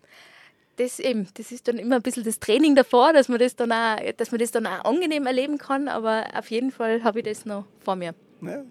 das 0.76 0.98
eben, 0.98 1.28
das 1.34 1.52
ist 1.52 1.68
dann 1.68 1.78
immer 1.78 1.96
ein 1.96 2.02
bisschen 2.02 2.24
das 2.24 2.40
Training 2.40 2.74
davor, 2.74 3.12
dass 3.12 3.28
man 3.28 3.38
das 3.38 3.56
dann 3.56 3.72
auch, 3.72 3.96
dass 4.16 4.30
man 4.30 4.38
das 4.38 4.50
dann 4.50 4.66
auch 4.66 4.84
angenehm 4.84 5.26
erleben 5.26 5.58
kann, 5.58 5.88
aber 5.88 6.26
auf 6.34 6.50
jeden 6.50 6.70
Fall 6.70 7.02
habe 7.04 7.20
ich 7.20 7.24
das 7.24 7.44
noch 7.44 7.64
vor 7.80 7.96
mir. 7.96 8.14
Ja, 8.42 8.64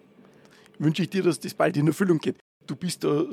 wünsche 0.79 1.03
ich 1.03 1.09
dir, 1.09 1.23
dass 1.23 1.39
das 1.39 1.53
bald 1.53 1.77
in 1.77 1.87
Erfüllung 1.87 2.19
geht. 2.19 2.37
Du 2.67 2.75
bist 2.75 3.03
da 3.03 3.25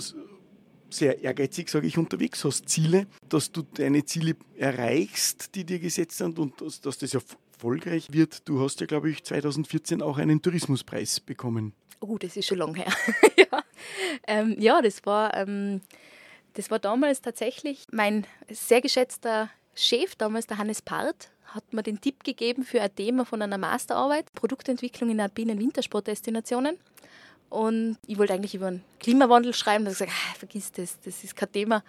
sehr 0.91 1.23
ehrgeizig, 1.23 1.69
sage 1.69 1.87
ich, 1.87 1.99
unterwegs, 1.99 2.45
hast 2.45 2.69
Ziele, 2.69 3.07
dass 3.29 3.53
du 3.53 3.63
deine 3.63 4.05
Ziele 4.05 4.37
erreichst, 4.57 5.55
die 5.55 5.65
dir 5.65 5.79
gesetzt 5.79 6.19
sind 6.19 6.39
und 6.39 6.61
dass, 6.61 6.81
dass 6.81 6.99
das 6.99 7.15
erfolgreich 7.15 8.09
wird. 8.11 8.49
Du 8.49 8.61
hast 8.61 8.81
ja, 8.81 8.87
glaube 8.87 9.11
ich, 9.11 9.23
2014 9.23 10.03
auch 10.03 10.19
einen 10.19 10.43
Tourismuspreis 10.43 11.21
bekommen. 11.21 11.75
Oh, 12.01 12.19
das 12.19 12.37
ist 12.37 12.47
schon 12.47 12.59
lange 12.59 12.79
her. 12.79 12.93
ja. 13.37 13.63
Ähm, 14.27 14.57
ja, 14.59 14.81
das 14.83 15.05
war 15.05 15.37
ähm, 15.37 15.81
das 16.55 16.71
war 16.71 16.79
damals 16.79 17.21
tatsächlich 17.21 17.87
mein 17.91 18.27
sehr 18.49 18.81
geschätzter 18.81 19.51
Chef, 19.75 20.17
damals 20.17 20.47
der 20.47 20.59
Hannes 20.59 20.83
Part, 20.83 21.31
hat 21.47 21.73
mir 21.73 21.83
den 21.83 22.01
Tipp 22.01 22.25
gegeben 22.25 22.65
für 22.65 22.81
ein 22.81 22.95
Thema 22.95 23.25
von 23.25 23.43
einer 23.43 23.59
Masterarbeit, 23.59 24.33
Produktentwicklung 24.35 25.11
in 25.11 25.21
alpinen 25.21 25.59
Wintersportdestinationen. 25.59 26.79
Und 27.49 27.99
ich 28.07 28.17
wollte 28.17 28.33
eigentlich 28.33 28.55
über 28.55 28.71
den 28.71 28.85
Klimawandel 29.01 29.53
schreiben. 29.53 29.85
Da 29.85 29.91
habe 29.91 29.93
ich 29.95 29.99
gesagt, 29.99 30.13
ah, 30.13 30.39
vergiss 30.39 30.71
das, 30.71 31.01
das 31.01 31.25
ist 31.25 31.35
kein 31.35 31.51
Thema. 31.51 31.83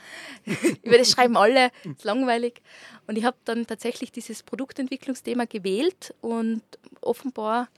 über 0.84 0.98
das 0.98 1.12
schreiben 1.12 1.38
alle, 1.38 1.70
das 1.84 1.98
ist 1.98 2.04
langweilig. 2.04 2.62
Und 3.06 3.18
ich 3.18 3.26
habe 3.26 3.38
dann 3.46 3.68
tatsächlich 3.68 4.12
dieses 4.12 4.42
Produktentwicklungsthema 4.42 5.46
gewählt 5.46 6.16
und 6.22 6.64
offenbar 7.02 7.70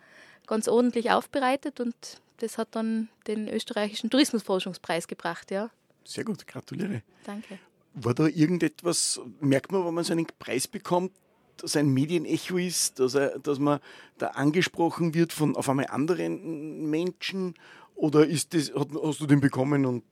ganz 0.48 0.70
ordentlich 0.70 1.12
aufbereitet. 1.12 1.82
Und 1.82 1.94
das 2.38 2.58
hat 2.58 2.70
dann 2.72 3.10
den 3.28 3.50
österreichischen 3.50 4.10
Tourismusforschungspreis 4.10 5.10
gebracht. 5.10 5.52
Ja. 5.52 5.70
Sehr 6.04 6.24
gut, 6.24 6.46
gratuliere. 6.48 7.04
Danke. 7.26 7.60
War 7.94 8.14
da 8.14 8.28
irgendetwas, 8.28 9.22
merkt 9.40 9.72
man, 9.72 9.86
wenn 9.86 9.94
man 9.94 10.04
so 10.04 10.14
einen 10.14 10.26
Preis 10.40 10.68
bekommt, 10.68 11.12
dass 11.58 11.76
ein 11.76 11.90
Medienecho 11.90 12.58
ist, 12.58 13.00
dass, 13.00 13.14
er, 13.14 13.40
dass 13.40 13.60
man 13.60 13.80
da 14.18 14.28
angesprochen 14.30 15.14
wird 15.14 15.34
von 15.34 15.56
auf 15.56 15.70
einmal 15.70 15.88
anderen 15.88 16.90
Menschen? 16.90 17.54
Oder 17.96 18.26
ist 18.26 18.54
das, 18.54 18.72
hast 18.74 19.22
du 19.22 19.28
den 19.28 19.40
bekommen 19.40 19.86
und, 19.86 20.04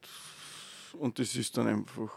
und 0.94 1.18
das 1.20 1.36
ist 1.36 1.58
dann 1.58 1.68
einfach 1.68 2.12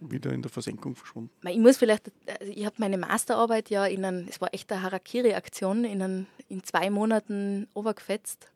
wieder 0.00 0.32
in 0.32 0.42
der 0.42 0.50
Versenkung 0.50 0.94
verschwunden? 0.94 1.30
Ich 1.48 1.58
muss 1.58 1.76
vielleicht, 1.76 2.10
also 2.26 2.52
ich 2.52 2.64
habe 2.64 2.76
meine 2.78 2.98
Masterarbeit 2.98 3.70
ja 3.70 3.86
in 3.86 4.04
einem, 4.04 4.28
es 4.28 4.40
war 4.40 4.52
echt 4.54 4.70
eine 4.72 4.82
Harakiri-Aktion, 4.82 5.84
in, 5.84 6.26
in 6.48 6.62
zwei 6.62 6.90
Monaten 6.90 7.66
obergefetzt. 7.74 8.50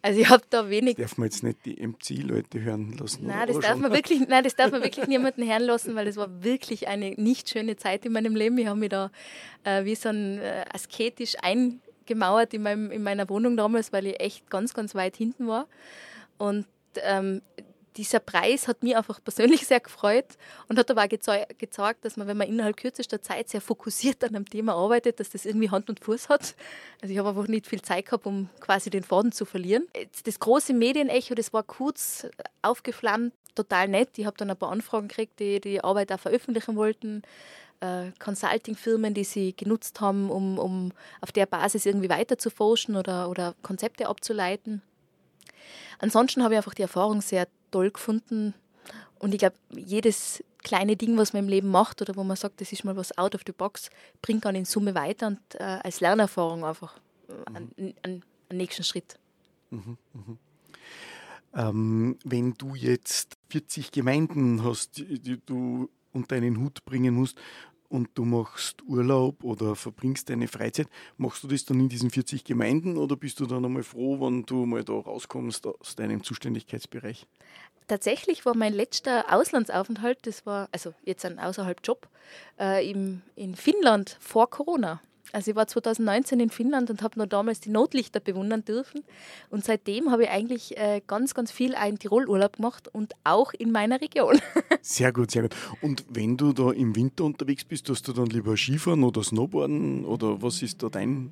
Also 0.00 0.20
ich 0.20 0.28
habe 0.28 0.44
da 0.48 0.70
wenig. 0.70 0.96
Das 0.96 1.10
darf 1.10 1.18
man 1.18 1.26
jetzt 1.26 1.42
nicht 1.42 1.64
die 1.64 1.86
MC-Leute 1.86 2.60
hören 2.60 2.96
lassen. 2.98 3.26
Nein 3.26 3.48
das, 3.48 3.58
darf 3.58 3.76
man 3.78 3.92
wirklich, 3.92 4.20
nein, 4.28 4.44
das 4.44 4.54
darf 4.54 4.70
man 4.70 4.82
wirklich 4.82 5.06
niemanden 5.08 5.48
hören 5.48 5.62
lassen, 5.62 5.94
weil 5.94 6.06
es 6.06 6.16
war 6.16 6.44
wirklich 6.44 6.86
eine 6.88 7.10
nicht 7.12 7.48
schöne 7.50 7.76
Zeit 7.76 8.06
in 8.06 8.12
meinem 8.12 8.36
Leben. 8.36 8.56
Ich 8.58 8.66
habe 8.66 8.78
mich 8.78 8.90
da 8.90 9.10
äh, 9.64 9.84
wie 9.84 9.94
so 9.94 10.10
ein 10.10 10.38
äh, 10.38 10.64
asketisch 10.72 11.34
eingemauert 11.42 12.54
in, 12.54 12.62
meinem, 12.62 12.90
in 12.92 13.02
meiner 13.02 13.28
Wohnung 13.28 13.56
damals, 13.56 13.92
weil 13.92 14.06
ich 14.06 14.20
echt 14.20 14.48
ganz, 14.50 14.72
ganz 14.72 14.94
weit 14.94 15.16
hinten 15.16 15.48
war. 15.48 15.66
Und 16.38 16.66
ähm, 17.02 17.42
dieser 17.98 18.20
Preis 18.20 18.68
hat 18.68 18.82
mich 18.82 18.96
einfach 18.96 19.22
persönlich 19.22 19.66
sehr 19.66 19.80
gefreut 19.80 20.38
und 20.68 20.78
hat 20.78 20.90
aber 20.90 21.04
auch 21.04 21.08
gezeigt, 21.08 22.04
dass 22.04 22.16
man, 22.16 22.28
wenn 22.28 22.36
man 22.36 22.48
innerhalb 22.48 22.76
kürzester 22.76 23.20
Zeit 23.20 23.48
sehr 23.48 23.60
fokussiert 23.60 24.22
an 24.22 24.36
einem 24.36 24.48
Thema 24.48 24.74
arbeitet, 24.74 25.18
dass 25.18 25.30
das 25.30 25.44
irgendwie 25.44 25.68
Hand 25.70 25.90
und 25.90 26.00
Fuß 26.00 26.28
hat. 26.28 26.54
Also 27.02 27.12
ich 27.12 27.18
habe 27.18 27.30
einfach 27.30 27.48
nicht 27.48 27.66
viel 27.66 27.82
Zeit 27.82 28.06
gehabt, 28.06 28.26
um 28.26 28.48
quasi 28.60 28.88
den 28.88 29.02
Faden 29.02 29.32
zu 29.32 29.44
verlieren. 29.44 29.88
Das 30.24 30.38
große 30.38 30.72
Medienecho, 30.72 31.34
das 31.34 31.52
war 31.52 31.64
kurz 31.64 32.26
aufgeflammt, 32.62 33.34
total 33.56 33.88
nett. 33.88 34.10
Ich 34.16 34.26
habe 34.26 34.36
dann 34.36 34.50
ein 34.50 34.56
paar 34.56 34.70
Anfragen 34.70 35.08
gekriegt, 35.08 35.40
die 35.40 35.60
die 35.60 35.82
Arbeit 35.82 36.12
auch 36.12 36.20
veröffentlichen 36.20 36.76
wollten. 36.76 37.22
Äh, 37.80 38.12
Consulting-Firmen, 38.20 39.12
die 39.14 39.24
sie 39.24 39.56
genutzt 39.56 40.00
haben, 40.00 40.30
um, 40.30 40.58
um 40.58 40.92
auf 41.20 41.32
der 41.32 41.46
Basis 41.46 41.84
irgendwie 41.84 42.08
weiter 42.08 42.38
zu 42.38 42.50
forschen 42.50 42.96
oder, 42.96 43.28
oder 43.28 43.54
Konzepte 43.62 44.08
abzuleiten. 44.08 44.82
Ansonsten 45.98 46.42
habe 46.42 46.54
ich 46.54 46.58
einfach 46.58 46.74
die 46.74 46.82
Erfahrung 46.82 47.20
sehr 47.20 47.48
toll 47.70 47.90
gefunden. 47.90 48.54
Und 49.18 49.34
ich 49.34 49.38
glaube, 49.38 49.56
jedes 49.70 50.42
kleine 50.62 50.96
Ding, 50.96 51.16
was 51.16 51.32
man 51.32 51.44
im 51.44 51.48
Leben 51.48 51.68
macht 51.68 52.02
oder 52.02 52.16
wo 52.16 52.24
man 52.24 52.36
sagt, 52.36 52.60
das 52.60 52.72
ist 52.72 52.84
mal 52.84 52.96
was 52.96 53.16
out 53.16 53.34
of 53.34 53.42
the 53.46 53.52
box, 53.52 53.90
bringt 54.22 54.44
dann 54.44 54.54
in 54.54 54.64
Summe 54.64 54.94
weiter 54.94 55.28
und 55.28 55.40
äh, 55.54 55.62
als 55.62 56.00
Lernerfahrung 56.00 56.64
einfach 56.64 56.98
mhm. 57.28 57.70
einen, 57.76 57.94
einen, 58.02 58.22
nächsten 58.50 58.84
Schritt. 58.84 59.18
Mhm, 59.70 59.98
mh. 60.14 60.36
ähm, 61.54 62.18
wenn 62.24 62.54
du 62.54 62.74
jetzt 62.74 63.36
40 63.50 63.92
Gemeinden 63.92 64.64
hast, 64.64 64.98
die 64.98 65.38
du 65.44 65.90
unter 66.12 66.36
einen 66.36 66.58
Hut 66.58 66.84
bringen 66.84 67.14
musst 67.14 67.38
und 67.88 68.10
du 68.14 68.24
machst 68.24 68.82
Urlaub 68.82 69.44
oder 69.44 69.74
verbringst 69.74 70.30
deine 70.30 70.48
Freizeit, 70.48 70.88
machst 71.16 71.42
du 71.42 71.48
das 71.48 71.64
dann 71.64 71.80
in 71.80 71.88
diesen 71.88 72.10
40 72.10 72.44
Gemeinden 72.44 72.96
oder 72.96 73.16
bist 73.16 73.40
du 73.40 73.46
dann 73.46 73.64
einmal 73.64 73.82
froh, 73.82 74.20
wenn 74.20 74.44
du 74.44 74.66
mal 74.66 74.84
da 74.84 74.92
rauskommst 74.92 75.66
aus 75.66 75.96
deinem 75.96 76.22
Zuständigkeitsbereich? 76.22 77.26
Tatsächlich 77.86 78.44
war 78.44 78.54
mein 78.54 78.74
letzter 78.74 79.32
Auslandsaufenthalt, 79.32 80.18
das 80.26 80.44
war 80.44 80.68
also 80.72 80.92
jetzt 81.04 81.24
ein 81.24 81.38
außerhalb 81.38 81.80
Job, 81.82 82.08
äh, 82.60 82.88
im, 82.88 83.22
in 83.34 83.54
Finnland 83.54 84.18
vor 84.20 84.50
Corona. 84.50 85.00
Also 85.32 85.50
ich 85.50 85.56
war 85.56 85.66
2019 85.66 86.40
in 86.40 86.50
Finnland 86.50 86.90
und 86.90 87.02
habe 87.02 87.18
noch 87.18 87.26
damals 87.26 87.60
die 87.60 87.70
Notlichter 87.70 88.20
bewundern 88.20 88.64
dürfen. 88.64 89.02
Und 89.50 89.64
seitdem 89.64 90.10
habe 90.10 90.24
ich 90.24 90.30
eigentlich 90.30 90.76
äh, 90.78 91.02
ganz, 91.06 91.34
ganz 91.34 91.50
viel 91.50 91.74
einen 91.74 91.98
Tirolurlaub 91.98 92.56
gemacht 92.56 92.88
und 92.88 93.12
auch 93.24 93.52
in 93.52 93.72
meiner 93.72 94.00
Region. 94.00 94.40
Sehr 94.82 95.12
gut, 95.12 95.30
sehr 95.30 95.42
gut. 95.42 95.54
Und 95.82 96.04
wenn 96.08 96.36
du 96.36 96.52
da 96.52 96.70
im 96.70 96.96
Winter 96.96 97.24
unterwegs 97.24 97.64
bist, 97.64 97.86
tust 97.86 98.08
du 98.08 98.12
dann 98.12 98.26
lieber 98.26 98.56
Skifahren 98.56 99.04
oder 99.04 99.22
Snowboarden 99.22 100.04
oder 100.04 100.40
was 100.40 100.62
ist 100.62 100.82
da 100.82 100.88
deine 100.88 101.30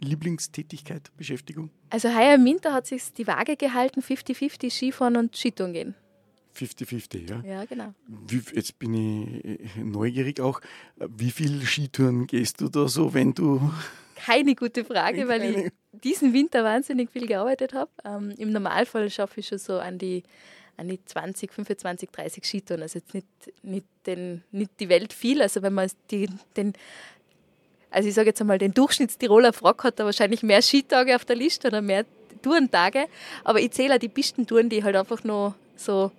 Lieblingstätigkeit, 0.00 1.10
Beschäftigung? 1.16 1.70
Also 1.90 2.08
heuer 2.14 2.34
im 2.34 2.44
Winter 2.44 2.72
hat 2.72 2.86
sich 2.86 3.12
die 3.12 3.26
Waage 3.26 3.56
gehalten, 3.56 4.00
50-50 4.00 4.70
Skifahren 4.70 5.16
und 5.16 5.36
Skitouren 5.36 5.72
gehen. 5.72 5.94
50-50, 6.56 7.30
ja? 7.30 7.42
Ja, 7.44 7.64
genau. 7.64 7.94
Wie, 8.06 8.42
jetzt 8.54 8.78
bin 8.78 8.94
ich 8.94 9.76
neugierig 9.76 10.40
auch. 10.40 10.60
Wie 10.96 11.30
viele 11.30 11.64
Skitouren 11.64 12.26
gehst 12.26 12.60
du 12.60 12.68
da 12.68 12.88
so, 12.88 13.14
wenn 13.14 13.34
du. 13.34 13.72
Keine 14.14 14.54
gute 14.54 14.84
Frage, 14.84 15.28
weil 15.28 15.42
ich 15.44 15.72
diesen 15.92 16.32
Winter 16.32 16.64
wahnsinnig 16.64 17.10
viel 17.10 17.26
gearbeitet 17.26 17.74
habe. 17.74 17.90
Ähm, 18.04 18.32
Im 18.38 18.52
Normalfall 18.52 19.10
schaffe 19.10 19.40
ich 19.40 19.48
schon 19.48 19.58
so 19.58 19.78
an 19.78 19.98
die, 19.98 20.22
an 20.76 20.88
die 20.88 21.04
20, 21.04 21.52
25, 21.52 22.10
30 22.10 22.44
Skitouren. 22.44 22.82
Also 22.82 23.00
jetzt 23.00 23.12
nicht, 23.12 23.26
nicht, 23.62 23.86
den, 24.06 24.42
nicht 24.52 24.70
die 24.80 24.88
Welt 24.88 25.12
viel. 25.12 25.42
Also 25.42 25.62
wenn 25.62 25.74
man 25.74 25.90
die, 26.10 26.28
den 26.56 26.74
also 27.94 28.08
ich 28.08 28.14
sage 28.14 28.30
jetzt 28.30 28.40
einmal, 28.40 28.58
den 28.58 28.74
Durchschnittstiroler 28.74 29.52
Frock 29.52 29.84
hat 29.84 30.00
da 30.00 30.04
wahrscheinlich 30.04 30.42
mehr 30.42 30.62
Skitage 30.62 31.14
auf 31.14 31.24
der 31.24 31.36
Liste 31.36 31.68
oder 31.68 31.80
mehr 31.80 32.04
Tourentage. 32.42 33.06
Aber 33.44 33.60
ich 33.60 33.70
zähle 33.70 33.94
auch 33.94 33.98
die 33.98 34.08
Pistentouren, 34.08 34.68
die 34.68 34.82
halt 34.82 34.96
einfach 34.96 35.22
noch 35.22 35.54
so 35.76 36.10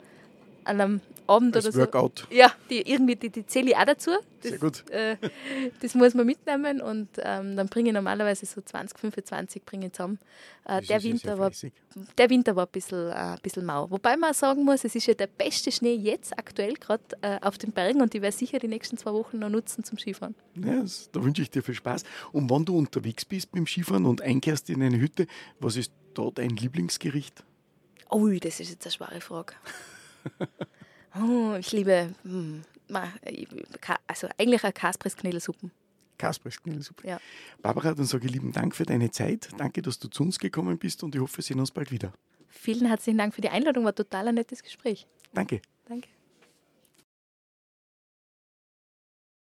an 0.66 0.82
einem 0.82 1.02
Abend 1.28 1.56
Als 1.56 1.66
oder 1.66 1.74
so. 1.74 1.80
Workout. 1.80 2.28
Ja, 2.30 2.52
die 2.70 2.82
irgendwie, 2.90 3.16
die, 3.16 3.30
die 3.30 3.46
zähle 3.46 3.72
ich 3.72 3.78
auch 3.78 3.86
dazu. 3.86 4.12
Das, 4.42 4.52
Sehr 4.52 4.60
gut. 4.60 4.90
Äh, 4.92 5.18
das 5.82 5.96
muss 5.96 6.14
man 6.14 6.26
mitnehmen 6.26 6.82
und 6.82 7.10
ähm, 7.18 7.56
dann 7.56 7.68
bringe 7.68 7.90
ich 7.90 7.94
normalerweise 7.94 8.46
so 8.46 8.62
20, 8.62 9.00
25 9.00 9.64
bringe 9.66 9.88
ich 9.88 9.94
zusammen. 9.94 10.20
Äh, 10.66 10.82
der, 10.84 11.02
Winter 11.02 11.40
war, 11.40 11.52
der 12.18 12.30
Winter 12.30 12.56
war 12.56 12.66
ein 12.66 12.72
bisschen, 12.72 13.10
äh, 13.10 13.14
ein 13.14 13.40
bisschen 13.42 13.66
mau. 13.66 13.90
Wobei 13.90 14.18
man 14.18 14.34
sagen 14.34 14.64
muss, 14.64 14.84
es 14.84 14.96
ist 14.96 15.08
ja 15.08 15.14
der 15.14 15.28
beste 15.28 15.72
Schnee 15.72 15.96
jetzt 15.96 16.38
aktuell 16.38 16.74
gerade 16.76 17.04
äh, 17.22 17.40
auf 17.42 17.58
den 17.58 17.72
Bergen 17.72 18.02
und 18.02 18.14
ich 18.14 18.22
werde 18.22 18.36
sicher 18.36 18.60
die 18.60 18.68
nächsten 18.68 18.98
zwei 18.98 19.14
Wochen 19.14 19.40
noch 19.40 19.50
nutzen 19.50 19.84
zum 19.84 19.98
Skifahren. 19.98 20.36
Ja, 20.56 20.82
das, 20.82 21.10
da 21.12 21.24
wünsche 21.24 21.42
ich 21.42 21.50
dir 21.50 21.64
viel 21.64 21.76
Spaß. 21.76 22.04
Und 22.32 22.50
wenn 22.52 22.66
du 22.66 22.78
unterwegs 22.78 23.26
bist 23.26 23.52
beim 23.52 23.66
Skifahren 23.66 24.06
und 24.06 24.22
einkehrst 24.22 24.70
in 24.70 24.84
eine 24.84 25.00
Hütte, 25.00 25.26
was 25.60 25.76
ist 25.76 25.92
da 26.14 26.30
dein 26.34 26.50
Lieblingsgericht? 26.50 27.44
Ui, 28.12 28.40
das 28.40 28.60
ist 28.60 28.70
jetzt 28.70 28.86
eine 28.86 28.92
schwere 28.92 29.22
Frage. 29.22 29.54
Oh, 31.20 31.56
ich 31.60 31.72
liebe, 31.72 32.14
hm, 32.24 32.64
also 34.08 34.28
eigentlich 34.38 34.64
eine 34.64 34.74
Kaspressknädelsuppen. 34.74 35.72
Kaspersknädelsuppe. 36.18 37.08
Ja. 37.08 37.20
Barbara, 37.62 37.94
dann 37.94 38.06
sage 38.06 38.26
ich 38.26 38.32
lieben 38.32 38.52
Dank 38.52 38.76
für 38.76 38.86
deine 38.86 39.12
Zeit. 39.12 39.50
Danke, 39.58 39.82
dass 39.82 40.00
du 40.00 40.08
zu 40.08 40.24
uns 40.24 40.40
gekommen 40.40 40.78
bist 40.78 41.04
und 41.04 41.14
ich 41.16 41.22
hoffe, 41.22 41.38
wir 41.38 41.44
sehen 41.44 41.60
uns 41.60 41.72
bald 41.72 41.92
wieder. 41.92 42.14
Vielen 42.48 42.86
herzlichen 42.86 43.18
Dank 43.18 43.36
für 43.36 43.42
die 43.42 43.50
Einladung, 43.50 43.84
war 43.84 43.94
total 43.94 44.30
ein 44.30 44.36
nettes 44.36 44.64
Gespräch. 44.64 45.08
Danke. 45.34 45.62
Danke. 45.88 46.08